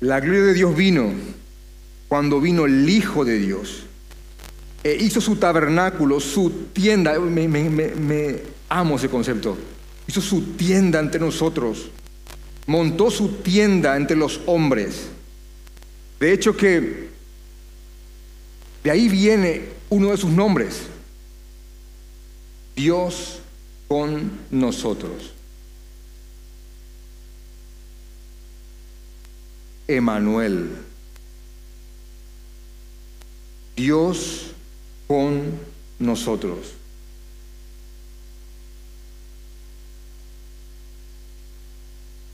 [0.00, 1.12] la gloria de Dios vino
[2.06, 3.87] cuando vino el Hijo de Dios.
[4.84, 7.18] E hizo su tabernáculo, su tienda.
[7.18, 8.36] Me, me
[8.68, 9.56] amo ese concepto.
[10.06, 11.90] Hizo su tienda entre nosotros.
[12.66, 15.08] Montó su tienda entre los hombres.
[16.20, 17.08] De hecho que
[18.82, 20.82] de ahí viene uno de sus nombres.
[22.76, 23.40] Dios
[23.88, 25.32] con nosotros.
[29.88, 30.70] Emanuel.
[33.74, 34.52] Dios
[35.08, 35.58] con
[35.98, 36.74] nosotros.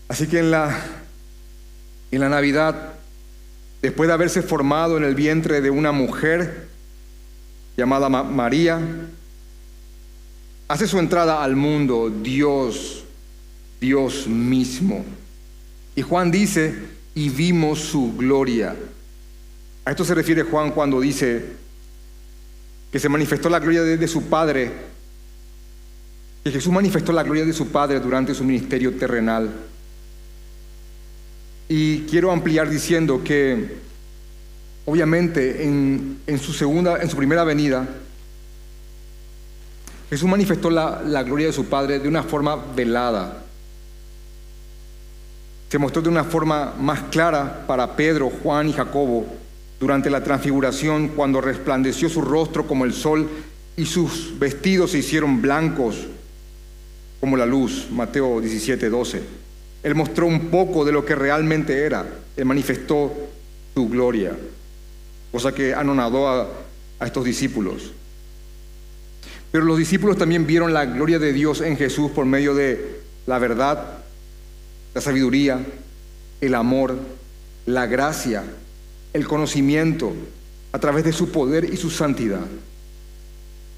[0.09, 0.77] Así que en la,
[2.11, 2.95] en la Navidad,
[3.81, 6.69] después de haberse formado en el vientre de una mujer
[7.77, 8.81] llamada María,
[10.69, 13.05] hace su entrada al mundo Dios,
[13.81, 15.05] Dios mismo.
[15.97, 16.75] Y Juan dice,
[17.15, 18.77] y vimos su gloria.
[19.85, 21.64] A esto se refiere Juan cuando dice,
[22.95, 24.71] que se manifestó la gloria de, su Padre,
[26.45, 29.51] que Jesús manifestó la gloria de su Padre durante su ministerio terrenal.
[31.69, 33.79] Y quiero ampliar diciendo que,
[34.85, 37.85] obviamente, en, en su segunda, en su primera venida,
[40.09, 43.43] Jesús manifestó la, la gloria de su Padre de una forma velada.
[45.69, 49.44] Se mostró de una forma más clara para Pedro, Juan y Jacobo
[49.85, 53.29] durante la transfiguración, cuando resplandeció su rostro como el sol
[53.77, 56.07] y sus vestidos se hicieron blancos
[57.21, 57.89] como la luz.
[57.91, 59.23] Mateo 17, 12.
[59.83, 62.07] Él mostró un poco de lo que realmente era.
[62.35, 63.13] Él manifestó
[63.75, 64.33] su gloria,
[65.31, 66.49] cosa que anonadó a,
[66.99, 67.93] a estos discípulos.
[69.53, 73.39] Pero los discípulos también vieron la gloria de Dios en Jesús por medio de la
[73.39, 73.99] verdad,
[74.95, 75.61] la sabiduría,
[76.41, 76.97] el amor,
[77.67, 78.45] la gracia,
[79.15, 80.13] el conocimiento,
[80.73, 82.45] a través de su poder y su santidad.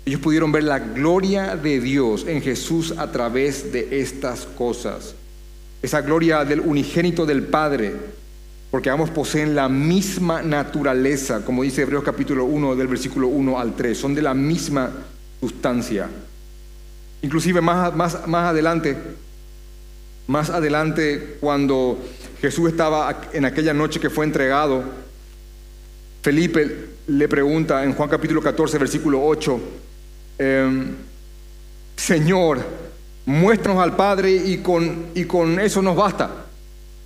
[0.06, 5.14] Ellos pudieron ver la gloria de Dios en Jesús a través de estas cosas.
[5.82, 7.92] Esa gloria del unigénito del Padre,
[8.70, 13.76] porque ambos poseen la misma naturaleza, como dice Hebreos capítulo 1 del versículo 1 al
[13.76, 14.90] 3, son de la misma
[15.38, 16.08] sustancia.
[17.20, 18.96] Inclusive más, más, más adelante,
[20.28, 21.98] más adelante cuando
[22.40, 24.84] Jesús estaba en aquella noche que fue entregado,
[26.26, 29.60] Felipe le pregunta en Juan capítulo 14, versículo 8,
[30.38, 30.88] em,
[31.96, 32.66] Señor,
[33.26, 36.46] muéstranos al Padre y con, y con eso nos basta.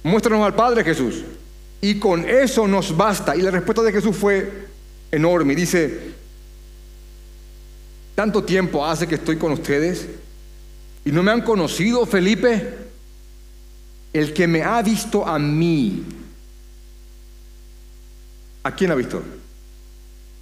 [0.05, 1.23] Muéstranos al Padre Jesús.
[1.83, 3.37] Y con eso nos basta.
[3.37, 4.69] Y la respuesta de Jesús fue
[5.13, 5.55] enorme.
[5.55, 6.13] Dice,
[8.15, 10.09] tanto tiempo hace que estoy con ustedes
[11.05, 12.73] y no me han conocido, Felipe.
[14.15, 16.07] El que me ha visto a mí,
[18.63, 19.23] ¿a quién ha visto?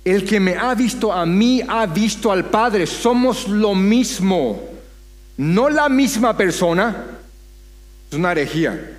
[0.05, 2.87] El que me ha visto a mí ha visto al Padre.
[2.87, 4.69] Somos lo mismo,
[5.37, 7.05] no la misma persona.
[8.11, 8.97] Es una herejía.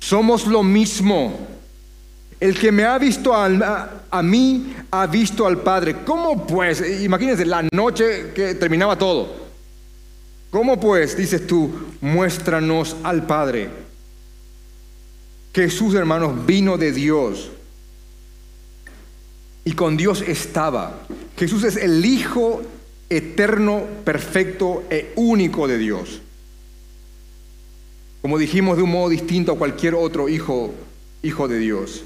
[0.00, 1.46] Somos lo mismo.
[2.38, 6.04] El que me ha visto a, a, mí ha visto al Padre.
[6.04, 6.82] ¿Cómo pues?
[7.02, 9.46] Imagínense la noche que terminaba todo.
[10.50, 13.85] ¿Cómo pues, dices tú, muéstranos al Padre?
[15.56, 17.48] Jesús, hermanos, vino de Dios
[19.64, 21.06] y con Dios estaba.
[21.38, 22.60] Jesús es el Hijo
[23.08, 26.20] eterno, perfecto e único de Dios.
[28.20, 30.74] Como dijimos de un modo distinto a cualquier otro hijo,
[31.22, 32.04] hijo de Dios.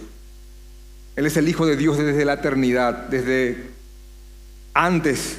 [1.17, 3.65] Él es el Hijo de Dios desde la eternidad, desde
[4.75, 5.39] antes,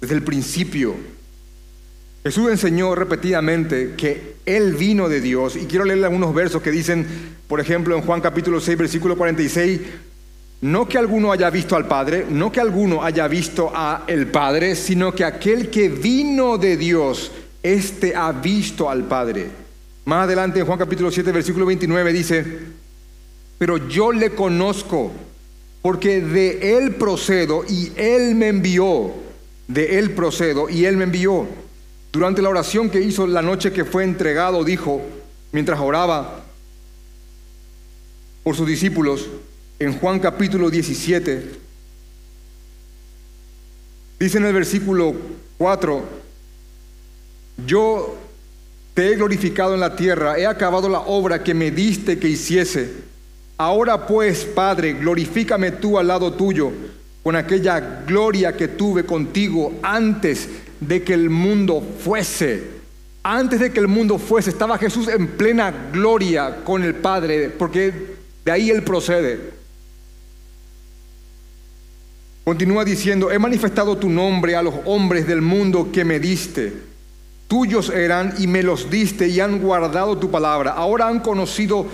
[0.00, 0.96] desde el principio.
[2.22, 5.56] Jesús enseñó repetidamente que Él vino de Dios.
[5.56, 7.06] Y quiero leerle algunos versos que dicen,
[7.48, 9.80] por ejemplo, en Juan capítulo 6, versículo 46,
[10.62, 14.76] no que alguno haya visto al Padre, no que alguno haya visto a el Padre,
[14.76, 19.46] sino que aquel que vino de Dios, éste ha visto al Padre.
[20.04, 22.44] Más adelante en Juan capítulo 7, versículo 29 dice,
[23.56, 25.12] pero yo le conozco,
[25.80, 29.12] porque de él procedo y él me envió,
[29.66, 31.46] de él procedo y él me envió.
[32.12, 35.00] Durante la oración que hizo la noche que fue entregado, dijo,
[35.52, 36.42] mientras oraba
[38.42, 39.28] por sus discípulos,
[39.78, 41.50] en Juan capítulo 17,
[44.18, 45.14] dice en el versículo
[45.58, 46.02] 4,
[47.64, 48.16] yo
[48.94, 52.90] te he glorificado en la tierra, he acabado la obra que me diste que hiciese.
[53.56, 56.72] Ahora pues, Padre, glorifícame tú al lado tuyo
[57.22, 60.48] con aquella gloria que tuve contigo antes
[60.80, 62.80] de que el mundo fuese.
[63.22, 68.16] Antes de que el mundo fuese, estaba Jesús en plena gloria con el Padre, porque
[68.44, 69.60] de ahí Él procede.
[72.44, 76.72] Continúa diciendo, he manifestado tu nombre a los hombres del mundo que me diste.
[77.46, 80.72] Tuyos eran y me los diste y han guardado tu palabra.
[80.72, 81.86] Ahora han conocido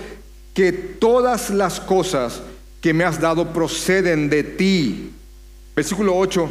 [0.55, 2.41] que todas las cosas
[2.81, 5.11] que me has dado proceden de ti.
[5.75, 6.49] Versículo 8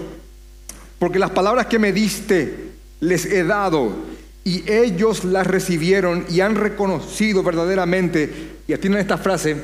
[0.99, 3.93] porque las palabras que me diste les he dado
[4.43, 9.57] y ellos las recibieron y han reconocido verdaderamente, y tienen esta frase,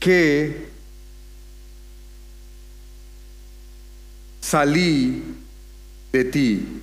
[0.00, 0.68] que
[4.40, 5.22] salí
[6.12, 6.82] de ti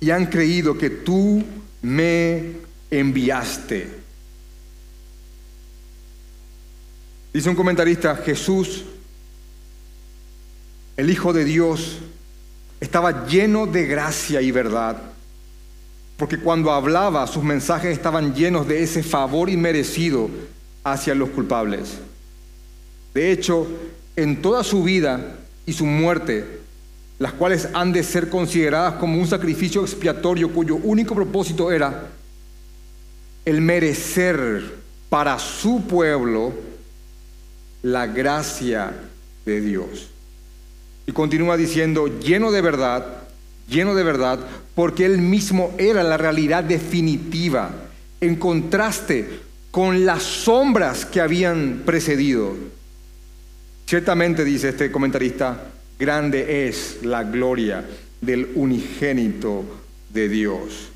[0.00, 1.42] y han creído que tú
[1.82, 2.52] me
[2.90, 3.88] enviaste.
[7.32, 8.84] Dice un comentarista, Jesús,
[10.96, 11.98] el Hijo de Dios,
[12.80, 14.96] estaba lleno de gracia y verdad,
[16.16, 20.28] porque cuando hablaba sus mensajes estaban llenos de ese favor inmerecido
[20.84, 21.98] hacia los culpables.
[23.14, 23.66] De hecho,
[24.16, 26.60] en toda su vida y su muerte,
[27.18, 32.08] las cuales han de ser consideradas como un sacrificio expiatorio cuyo único propósito era
[33.44, 34.62] el merecer
[35.08, 36.52] para su pueblo
[37.82, 38.92] la gracia
[39.44, 40.08] de Dios.
[41.06, 43.06] Y continúa diciendo, lleno de verdad,
[43.68, 44.38] lleno de verdad,
[44.74, 47.70] porque él mismo era la realidad definitiva,
[48.20, 49.28] en contraste
[49.70, 52.54] con las sombras que habían precedido.
[53.86, 57.84] Ciertamente, dice este comentarista, grande es la gloria
[58.20, 59.64] del unigénito
[60.10, 60.93] de Dios.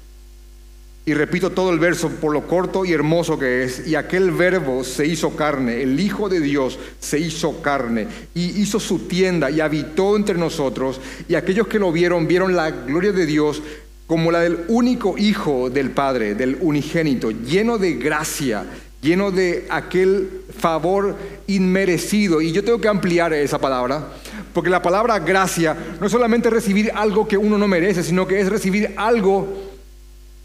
[1.08, 3.88] Y repito todo el verso por lo corto y hermoso que es.
[3.88, 8.78] Y aquel verbo se hizo carne, el Hijo de Dios se hizo carne y hizo
[8.78, 11.00] su tienda y habitó entre nosotros.
[11.26, 13.62] Y aquellos que lo vieron vieron la gloria de Dios
[14.06, 18.66] como la del único Hijo del Padre, del unigénito, lleno de gracia,
[19.00, 22.42] lleno de aquel favor inmerecido.
[22.42, 24.08] Y yo tengo que ampliar esa palabra,
[24.52, 28.40] porque la palabra gracia no es solamente recibir algo que uno no merece, sino que
[28.40, 29.67] es recibir algo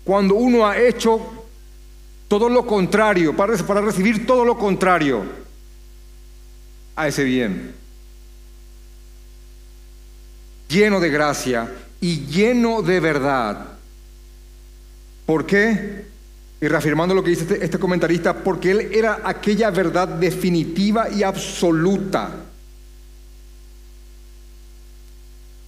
[0.04, 1.22] cuando uno ha hecho
[2.28, 5.24] todo lo contrario, para, recibir todo lo contrario
[6.96, 7.76] a ese bien.
[10.68, 13.78] Lleno de gracia y lleno de verdad.
[15.26, 16.06] ¿Por qué?
[16.60, 21.24] Y reafirmando lo que dice este, este comentarista, porque él era aquella verdad definitiva y
[21.24, 22.32] absoluta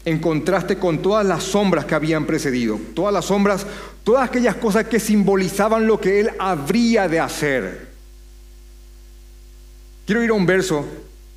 [0.06, 3.66] en contraste con todas las sombras que habían precedido, todas las sombras,
[4.04, 7.88] todas aquellas cosas que simbolizaban lo que él habría de hacer.
[10.06, 10.86] Quiero ir a un verso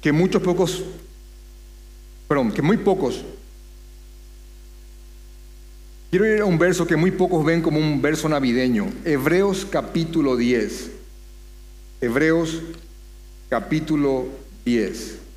[0.02, 0.84] que muchos pocos,
[2.28, 3.24] perdón, que muy pocos,
[6.10, 10.36] quiero ir a un verso que muy pocos ven como un verso navideño, Hebreos capítulo
[10.36, 10.90] 10,
[12.02, 12.62] Hebreos
[13.48, 14.26] capítulo
[14.66, 15.27] 10.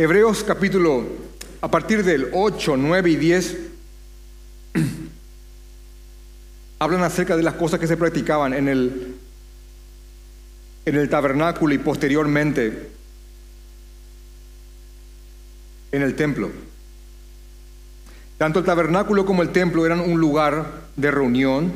[0.00, 1.02] Hebreos capítulo,
[1.60, 3.58] a partir del 8, 9 y 10,
[6.78, 9.16] hablan acerca de las cosas que se practicaban en el,
[10.84, 12.90] en el tabernáculo y posteriormente
[15.90, 16.48] en el templo.
[18.36, 21.72] Tanto el tabernáculo como el templo eran un lugar de reunión,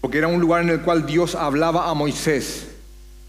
[0.00, 2.68] porque era un lugar en el cual Dios hablaba a Moisés.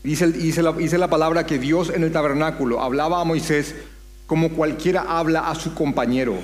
[0.07, 3.75] Dice, la, la palabra que Dios en el tabernáculo hablaba a Moisés
[4.25, 6.37] como cualquiera habla a su compañero.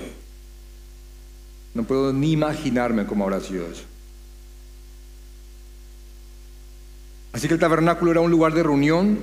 [1.74, 3.84] No puedo ni imaginarme cómo habrá sido eso.
[7.32, 9.20] Así que el tabernáculo era un lugar de reunión,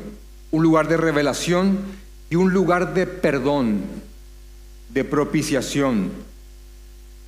[0.53, 1.79] un lugar de revelación
[2.31, 3.83] y un lugar de perdón,
[4.89, 6.13] de propiciación,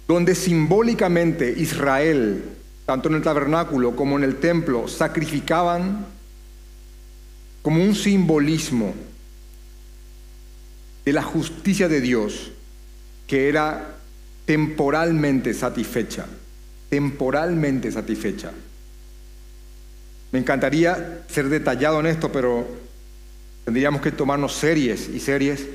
[0.09, 2.43] donde simbólicamente Israel,
[2.87, 6.07] tanto en el tabernáculo como en el templo, sacrificaban
[7.63, 8.93] como un simbolismo
[11.05, 12.53] de la justicia de Dios
[13.27, 13.97] que era
[14.45, 16.27] temporalmente satisfecha,
[16.91, 18.51] temporalmente satisfecha.
[20.33, 22.67] Me encantaría ser detallado en esto, pero
[23.65, 25.67] tendríamos que tomarnos series y series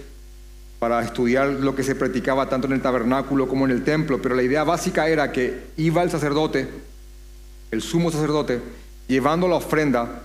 [0.79, 4.35] para estudiar lo que se practicaba tanto en el tabernáculo como en el templo, pero
[4.35, 6.67] la idea básica era que iba el sacerdote,
[7.71, 8.61] el sumo sacerdote,
[9.07, 10.23] llevando la ofrenda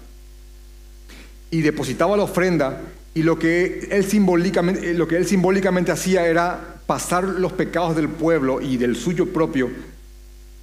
[1.53, 2.81] y depositaba la ofrenda
[3.15, 7.95] y lo que él simbólicamente, eh, lo que él simbólicamente hacía era pasar los pecados
[7.95, 9.71] del pueblo y del suyo propio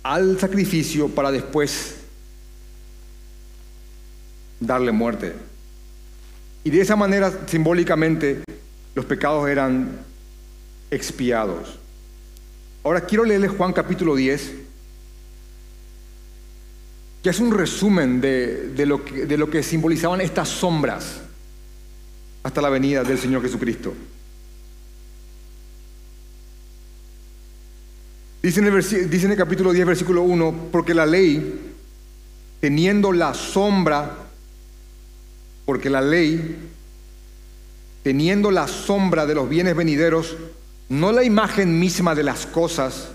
[0.02, 1.98] al sacrificio para después
[4.60, 5.34] darle muerte.
[6.64, 8.42] Y de esa manera simbólicamente
[8.96, 9.92] los pecados eran
[10.90, 11.78] expiados.
[12.84, 14.69] Ahora quiero leerles Juan capítulo 10
[17.24, 21.22] que es un resumen de, lo que, de lo que simbolizaban estas sombras
[22.44, 23.94] hasta la venida del Señor Jesucristo.
[28.42, 31.74] Dice en, el dice en el capítulo 10, versículo 1, porque la ley,
[32.62, 34.16] teniendo la sombra,
[35.66, 36.58] porque la ley,
[38.02, 40.38] teniendo la sombra de los bienes venideros,
[40.88, 43.10] no la imagen misma de las cosas,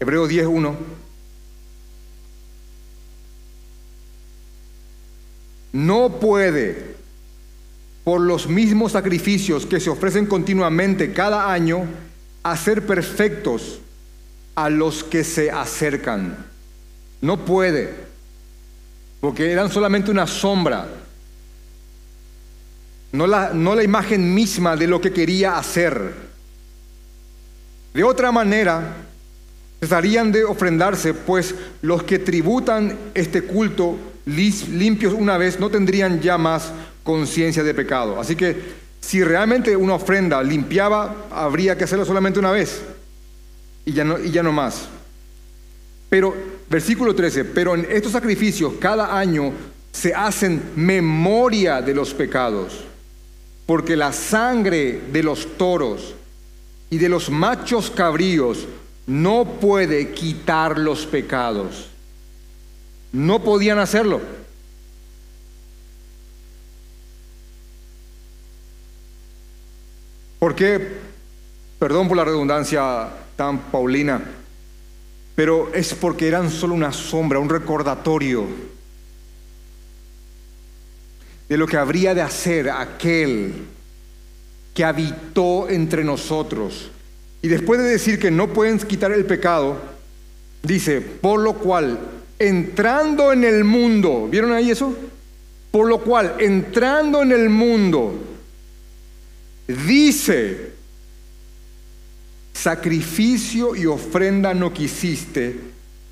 [0.00, 0.74] Hebreos 10.1.
[5.72, 6.96] No puede
[8.06, 11.86] por los mismos sacrificios que se ofrecen continuamente cada año,
[12.44, 13.80] hacer perfectos
[14.54, 16.46] a los que se acercan.
[17.20, 17.92] No puede,
[19.20, 20.86] porque eran solamente una sombra,
[23.10, 26.14] no la, no la imagen misma de lo que quería hacer.
[27.92, 28.98] De otra manera,
[29.86, 36.36] cesarían de ofrendarse, pues los que tributan este culto limpios una vez no tendrían ya
[36.36, 36.72] más
[37.04, 38.18] conciencia de pecado.
[38.18, 38.56] Así que
[39.00, 42.82] si realmente una ofrenda limpiaba, habría que hacerlo solamente una vez
[43.84, 44.88] y ya no, y ya no más.
[46.10, 46.34] Pero,
[46.68, 49.52] versículo 13, pero en estos sacrificios cada año
[49.92, 52.84] se hacen memoria de los pecados,
[53.66, 56.16] porque la sangre de los toros
[56.90, 58.66] y de los machos cabríos
[59.06, 61.88] no puede quitar los pecados.
[63.12, 64.20] No podían hacerlo.
[70.38, 70.98] ¿Por qué?
[71.78, 74.22] Perdón por la redundancia tan paulina,
[75.34, 78.46] pero es porque eran solo una sombra, un recordatorio
[81.48, 83.66] de lo que habría de hacer aquel
[84.74, 86.90] que habitó entre nosotros.
[87.46, 89.80] Y después de decir que no pueden quitar el pecado,
[90.64, 91.96] dice, por lo cual,
[92.40, 94.96] entrando en el mundo, ¿vieron ahí eso?
[95.70, 98.20] Por lo cual, entrando en el mundo,
[99.68, 100.72] dice,
[102.52, 105.56] sacrificio y ofrenda no quisiste,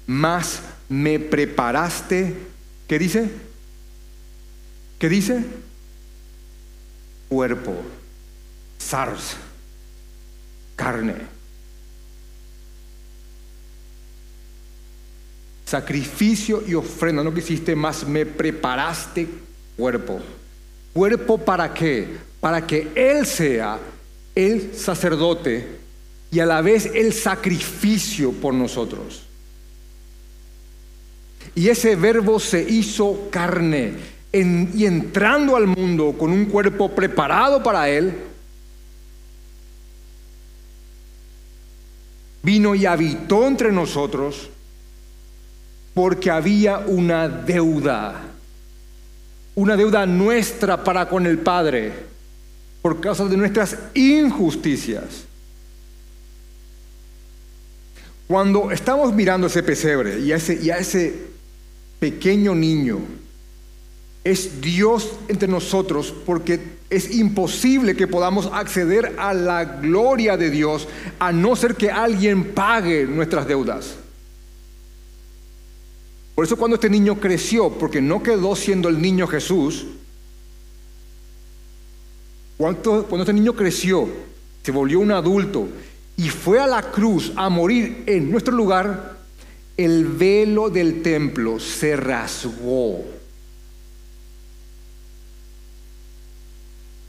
[0.06, 2.32] mas me preparaste,
[2.86, 3.28] ¿qué dice?
[5.00, 5.42] ¿Qué dice?
[7.28, 7.74] Cuerpo,
[8.78, 9.36] SARS,
[10.76, 11.14] carne.
[15.64, 19.26] Sacrificio y ofrenda no quisiste, mas me preparaste
[19.76, 20.20] cuerpo.
[20.92, 22.08] ¿Cuerpo para qué?
[22.40, 23.78] Para que Él sea
[24.34, 25.66] el sacerdote
[26.30, 29.24] y a la vez el sacrificio por nosotros.
[31.54, 33.94] Y ese verbo se hizo carne
[34.32, 38.14] y entrando al mundo con un cuerpo preparado para Él,
[42.44, 44.50] vino y habitó entre nosotros
[45.94, 48.20] porque había una deuda,
[49.54, 51.92] una deuda nuestra para con el Padre
[52.82, 55.24] por causa de nuestras injusticias.
[58.26, 61.14] Cuando estamos mirando ese pesebre y a ese, y a ese
[61.98, 62.98] pequeño niño,
[64.22, 70.88] es Dios entre nosotros porque es imposible que podamos acceder a la gloria de Dios
[71.18, 73.96] a no ser que alguien pague nuestras deudas.
[76.34, 79.86] Por eso cuando este niño creció, porque no quedó siendo el niño Jesús,
[82.56, 84.08] cuando, este niño creció,
[84.62, 85.68] se volvió un adulto
[86.16, 89.18] y fue a la cruz a morir en nuestro lugar,
[89.76, 93.04] el velo del templo se rasgó.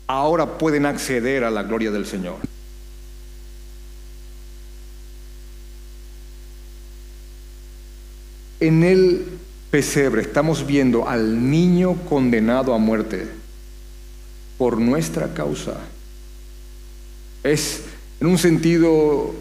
[0.08, 2.36] Ahora pueden acceder a la gloria del Señor.
[8.60, 9.26] En el
[9.72, 13.28] pesebre estamos viendo al niño condenado a muerte
[14.58, 15.76] por nuestra causa.
[17.44, 17.84] Es
[18.20, 19.34] en un sentido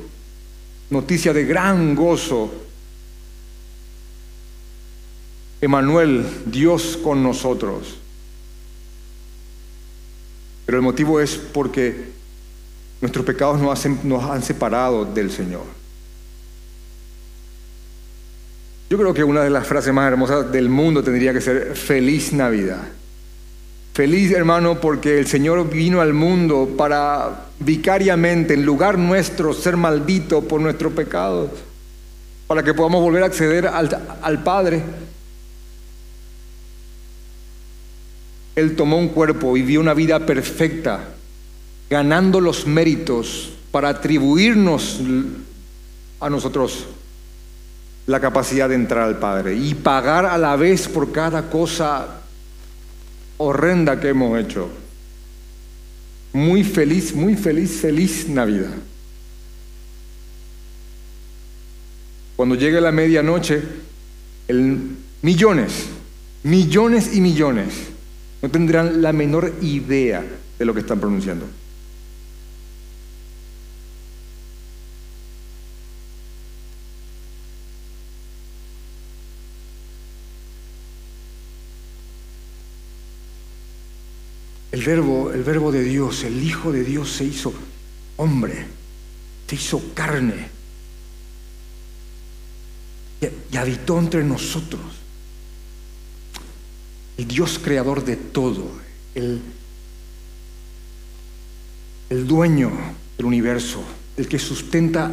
[0.90, 2.52] noticia de gran gozo.
[5.60, 7.98] Emanuel, Dios con nosotros.
[10.66, 12.12] Pero el motivo es porque
[13.00, 15.62] nuestros pecados nos, han separado del Señor.
[18.88, 22.32] Yo creo que una de las frases más hermosas del mundo tendría que ser feliz
[22.32, 22.82] Navidad.
[23.92, 30.42] Feliz hermano porque el Señor vino al mundo para vicariamente, en lugar nuestro, ser maldito
[30.42, 31.50] por nuestro pecado,
[32.46, 34.82] para que podamos volver a acceder al Padre.
[38.56, 41.08] Él tomó un cuerpo y vivió una vida perfecta,
[41.90, 45.00] ganando los méritos para atribuirnos
[46.20, 46.86] a nosotros
[48.06, 52.20] la capacidad de entrar al Padre y pagar a la vez por cada cosa
[53.38, 54.68] horrenda que hemos hecho.
[56.32, 58.74] Muy feliz, muy feliz, feliz Navidad.
[62.36, 63.62] Cuando llegue la medianoche,
[65.22, 65.86] millones,
[66.42, 67.93] millones y millones
[68.44, 70.22] no tendrán la menor idea
[70.58, 71.46] de lo que están pronunciando.
[84.72, 87.54] el verbo, el verbo de Dios, el Hijo de Dios se hizo
[88.18, 88.66] hombre,
[89.46, 90.48] se hizo carne
[93.22, 95.03] y, y habitó entre nosotros.
[97.16, 98.70] El Dios creador de todo,
[99.14, 99.40] el,
[102.10, 102.72] el dueño
[103.16, 103.82] del universo,
[104.16, 105.10] el que sustenta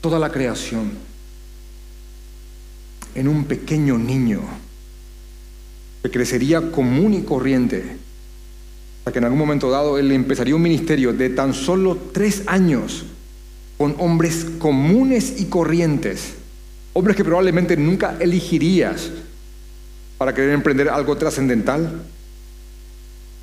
[0.00, 0.92] toda la creación,
[3.14, 4.42] en un pequeño niño
[6.02, 7.96] que crecería común y corriente,
[9.00, 13.04] hasta que en algún momento dado él empezaría un ministerio de tan solo tres años
[13.76, 16.34] con hombres comunes y corrientes,
[16.92, 19.10] hombres que probablemente nunca elegirías
[20.18, 22.02] para querer emprender algo trascendental.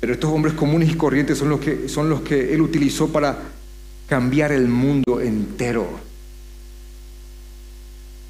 [0.00, 3.38] Pero estos hombres comunes y corrientes son los que, son los que él utilizó para
[4.06, 5.88] cambiar el mundo entero.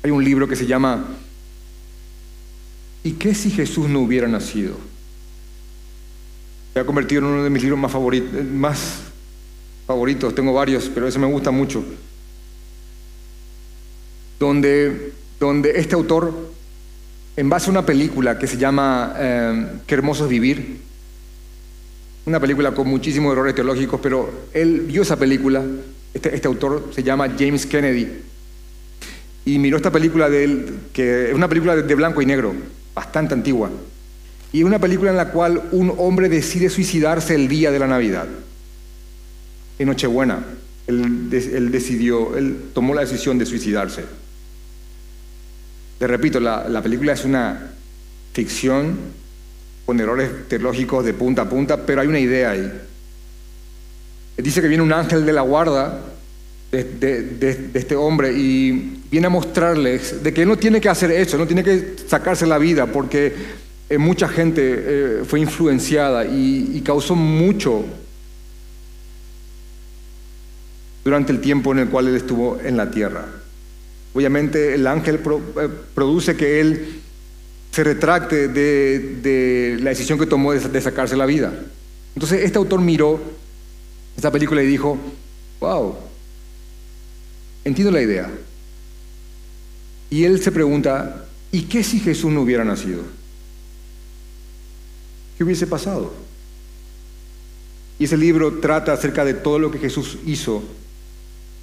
[0.02, 1.04] Hay un libro que se llama
[3.06, 4.74] ¿Y qué si Jesús no hubiera nacido?
[6.74, 8.98] Se ha convertido en uno de mis libros más favoritos, más
[9.86, 10.34] favoritos.
[10.34, 11.84] Tengo varios, pero ese me gusta mucho.
[14.40, 16.52] Donde, donde este autor,
[17.36, 20.78] en base a una película que se llama eh, Qué hermoso es vivir,
[22.24, 25.62] una película con muchísimos errores teológicos, pero él vio esa película,
[26.12, 28.08] este, este autor se llama James Kennedy,
[29.44, 32.52] y miró esta película de él, que es una película de blanco y negro,
[32.94, 33.70] bastante antigua.
[34.52, 37.86] Y es una película en la cual un hombre decide suicidarse el día de la
[37.86, 38.26] Navidad,
[39.78, 40.44] en Nochebuena.
[40.86, 41.30] Él,
[41.70, 44.04] decidió, él tomó la decisión de suicidarse.
[45.98, 47.72] Te repito, la, la película es una
[48.32, 48.96] ficción
[49.86, 52.72] con errores teológicos de punta a punta, pero hay una idea ahí.
[54.36, 56.00] Dice que viene un ángel de la guarda
[56.70, 61.38] de, de, este hombre y viene a mostrarles de que no tiene que hacer eso,
[61.38, 63.34] no tiene que sacarse la vida, porque
[63.88, 67.84] eh, mucha gente eh, fue influenciada y, causó mucho
[71.04, 73.26] durante el tiempo en el cual él estuvo en la tierra.
[74.16, 77.02] Obviamente el ángel eh, produce que él
[77.70, 81.52] se retracte de, la decisión que tomó de, de sacarse la vida.
[82.14, 83.20] Entonces este autor miró
[84.16, 84.96] esta película y dijo,
[85.60, 85.96] wow,
[87.62, 88.30] entiendo la idea.
[90.08, 93.02] Y él se pregunta, ¿y qué si Jesús no hubiera nacido?
[95.36, 96.14] ¿Qué hubiese pasado?
[97.98, 100.62] Y ese libro trata acerca de todo lo que Jesús hizo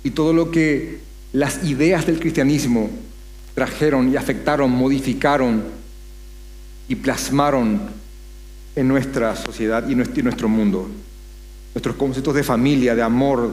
[0.03, 2.89] y todo lo que las ideas del cristianismo
[3.55, 5.63] trajeron y afectaron, modificaron
[6.87, 7.81] y plasmaron
[8.75, 10.89] en nuestra sociedad y nuestro mundo.
[11.73, 13.51] Nuestros conceptos de familia, de amor,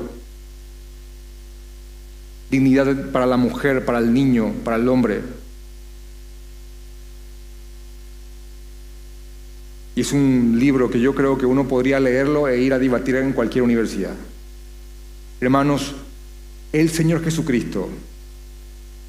[2.51, 5.23] dignidad para la mujer, para el niño, para el hombre.
[9.97, 13.17] Y es un libro que yo creo que uno podría leerlo e ir a debatir
[13.17, 14.15] en cualquier universidad.
[15.41, 15.95] Hermanos,
[16.73, 17.89] el Señor Jesucristo,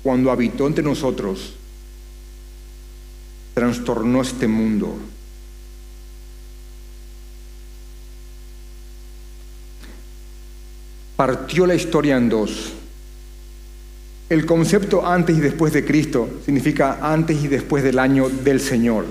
[0.03, 1.53] cuando habitó entre nosotros,
[3.53, 4.97] trastornó este mundo.
[11.16, 12.74] Partió la historia en dos.
[14.30, 19.05] El concepto antes y después de Cristo significa antes y después del año del Señor.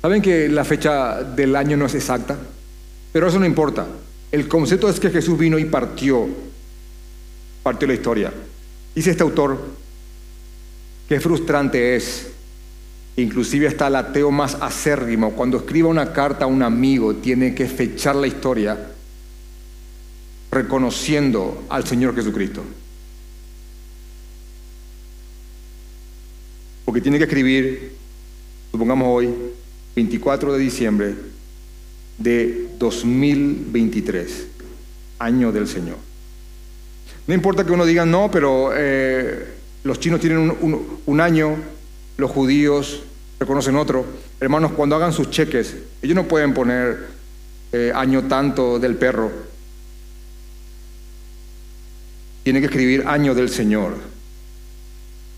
[0.00, 2.38] ¿Saben que la fecha del año no es exacta?
[3.12, 3.86] Pero eso no importa.
[4.32, 6.26] El concepto es que Jesús vino y partió,
[7.62, 8.32] partió la historia.
[8.94, 9.58] Dice este autor,
[11.08, 12.30] qué frustrante es,
[13.16, 17.66] inclusive hasta el ateo más acérrimo, cuando escriba una carta a un amigo, tiene que
[17.66, 18.92] fechar la historia
[20.50, 22.62] reconociendo al Señor Jesucristo.
[26.90, 27.92] porque tiene que escribir,
[28.72, 29.32] supongamos hoy,
[29.94, 31.14] 24 de diciembre
[32.18, 34.48] de 2023,
[35.20, 36.09] año del Señor.
[37.26, 39.46] No importa que uno diga, no, pero eh,
[39.84, 40.56] los chinos tienen
[41.06, 41.56] un, año,
[42.16, 43.02] los judíos
[43.38, 44.04] reconocen otro.
[44.40, 47.06] Hermanos, cuando hagan sus cheques, ellos no pueden poner
[47.72, 49.30] eh, año tanto del perro.
[52.42, 53.94] Tienen que escribir año del Señor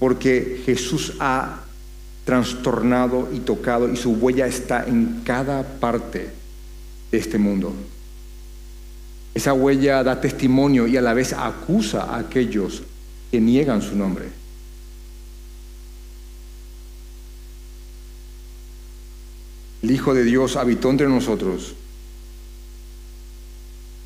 [0.02, 1.60] porque Jesús ha
[2.24, 6.28] trastornado y tocado y su huella está en cada parte
[7.12, 7.72] de este mundo.
[9.34, 12.82] Esa huella da testimonio y a la vez acusa a aquellos
[13.30, 14.26] que niegan su nombre.
[19.82, 21.74] El Hijo de Dios habitó entre nosotros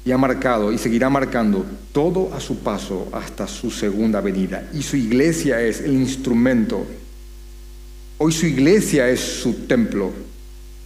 [0.04, 4.70] y ha marcado y seguirá marcando todo a su paso hasta su segunda venida.
[4.72, 6.86] Y su iglesia es el instrumento.
[8.18, 10.12] Hoy su iglesia es su templo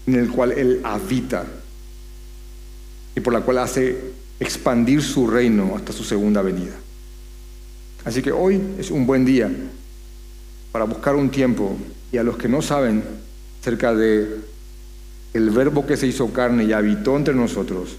[0.07, 1.45] en el cual Él habita
[3.15, 6.75] y por la cual hace expandir su reino hasta su segunda venida.
[8.05, 9.51] Así que hoy es un buen día
[10.73, 11.77] para buscar un tiempo
[12.11, 13.05] y a los que no saben
[13.61, 14.41] acerca de
[15.35, 17.97] el verbo que se hizo carne y habitó entre nosotros,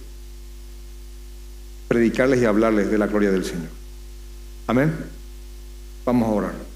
[1.87, 3.69] predicarles y hablarles de la gloria del Señor.
[4.67, 4.93] Amén.
[6.03, 6.70] Vamos a orar.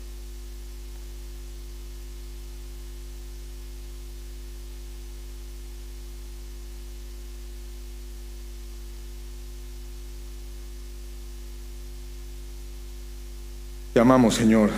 [13.95, 14.71] Te amamos, Señor.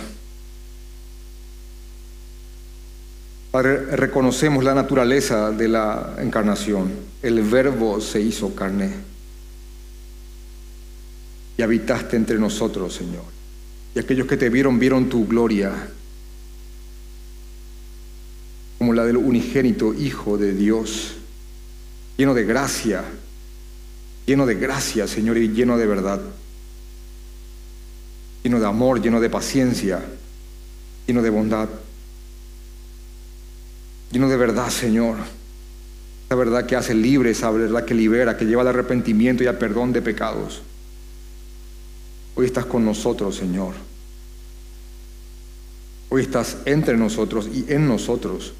[3.50, 6.92] Padre, reconocemos la naturaleza de la encarnación.
[7.20, 8.92] El verbo se hizo carne
[11.56, 13.24] y habitaste entre nosotros, Señor.
[13.96, 15.72] Y aquellos que te vieron vieron tu gloria
[18.78, 21.14] como la del unigénito Hijo de Dios,
[22.16, 23.02] lleno de gracia,
[24.26, 26.20] lleno de gracia, Señor, y lleno de verdad
[28.42, 30.00] lleno de amor, lleno de paciencia,
[31.06, 31.68] lleno de bondad,
[34.10, 35.16] lleno de verdad, Señor.
[36.26, 39.56] Esa verdad que hace libre, esa verdad que libera, que lleva al arrepentimiento y al
[39.56, 40.62] perdón de pecados.
[42.34, 43.74] Hoy estás con nosotros, Señor.
[46.10, 48.52] Hoy estás entre nosotros y en nosotros.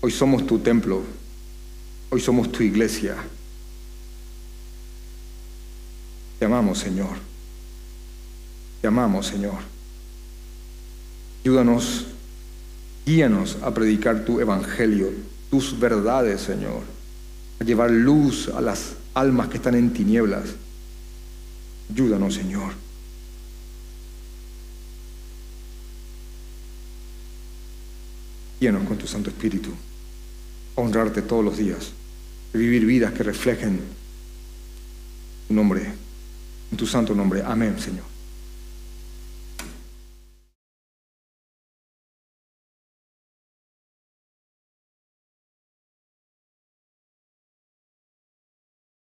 [0.00, 1.02] Hoy somos tu templo.
[2.10, 3.16] Hoy somos tu iglesia.
[6.38, 7.27] Te amamos, Señor.
[8.80, 9.58] Te amamos, Señor.
[11.44, 12.06] Ayúdanos,
[13.06, 15.10] guíanos a predicar tu evangelio,
[15.50, 16.82] tus verdades, Señor,
[17.60, 20.44] a llevar luz a las almas que están en tinieblas.
[21.90, 22.72] Ayúdanos, Señor.
[28.60, 29.70] Guíanos con tu Santo Espíritu,
[30.76, 31.92] a honrarte todos los días,
[32.52, 33.80] a vivir vidas que reflejen
[35.46, 35.92] tu nombre,
[36.70, 37.42] en tu santo nombre.
[37.42, 38.17] Amén, Señor.